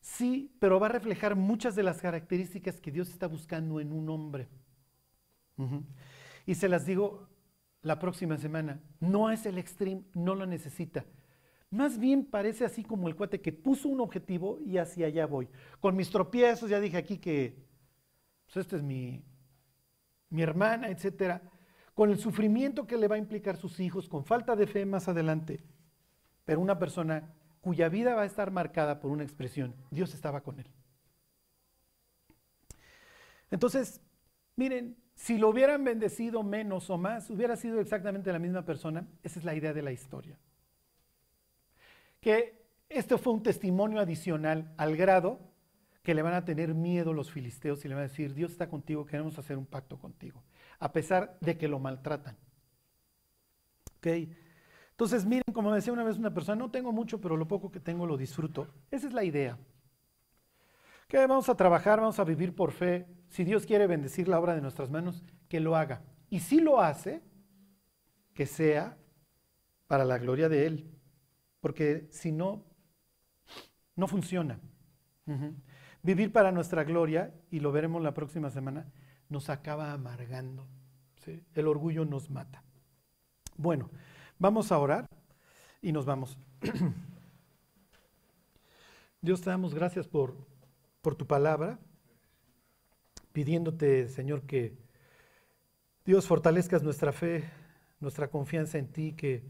[0.00, 4.08] sí, pero va a reflejar muchas de las características que Dios está buscando en un
[4.08, 4.48] hombre.
[6.46, 7.28] Y se las digo
[7.82, 11.04] la próxima semana, no es el extreme, no lo necesita.
[11.70, 15.48] Más bien parece así como el cuate que puso un objetivo y hacia allá voy.
[15.78, 17.70] Con mis tropiezos, ya dije aquí que
[18.46, 19.22] pues esta es mi,
[20.30, 21.42] mi hermana, etcétera.
[22.00, 25.06] Con el sufrimiento que le va a implicar sus hijos, con falta de fe más
[25.06, 25.60] adelante.
[26.46, 30.60] Pero una persona cuya vida va a estar marcada por una expresión, Dios estaba con
[30.60, 30.66] él.
[33.50, 34.00] Entonces,
[34.56, 39.06] miren, si lo hubieran bendecido menos o más, hubiera sido exactamente la misma persona.
[39.22, 40.38] Esa es la idea de la historia
[42.22, 45.38] que este fue un testimonio adicional al grado
[46.02, 48.70] que le van a tener miedo los filisteos y le van a decir, Dios está
[48.70, 50.42] contigo, queremos hacer un pacto contigo,
[50.80, 52.36] a pesar de que lo maltratan.
[53.98, 54.06] ¿Ok?
[54.90, 57.78] Entonces, miren, como decía una vez una persona, no tengo mucho, pero lo poco que
[57.78, 58.66] tengo lo disfruto.
[58.90, 59.56] Esa es la idea.
[61.06, 63.06] Que vamos a trabajar, vamos a vivir por fe.
[63.28, 66.02] Si Dios quiere bendecir la obra de nuestras manos, que lo haga.
[66.28, 67.22] Y si lo hace,
[68.34, 68.98] que sea
[69.86, 71.00] para la gloria de Él
[71.60, 72.64] porque si no,
[73.94, 74.58] no funciona.
[76.02, 78.90] Vivir para nuestra gloria, y lo veremos la próxima semana,
[79.30, 80.66] nos acaba amargando.
[81.54, 82.62] El orgullo nos mata.
[83.56, 83.88] Bueno,
[84.38, 85.06] vamos a orar
[85.80, 86.36] y nos vamos.
[89.22, 90.34] Dios te damos gracias por,
[91.02, 91.78] por tu palabra,
[93.32, 94.76] pidiéndote, Señor, que
[96.04, 97.48] Dios fortalezcas nuestra fe,
[98.00, 99.44] nuestra confianza en ti, que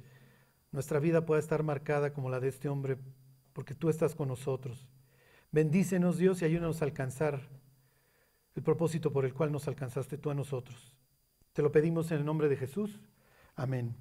[0.72, 2.99] nuestra vida pueda estar marcada como la de este hombre,
[3.53, 4.89] porque tú estás con nosotros.
[5.53, 7.49] Bendícenos Dios y ayúdanos a alcanzar
[8.61, 10.95] el propósito por el cual nos alcanzaste tú a nosotros.
[11.55, 13.01] Te lo pedimos en el nombre de Jesús.
[13.57, 13.97] Amén.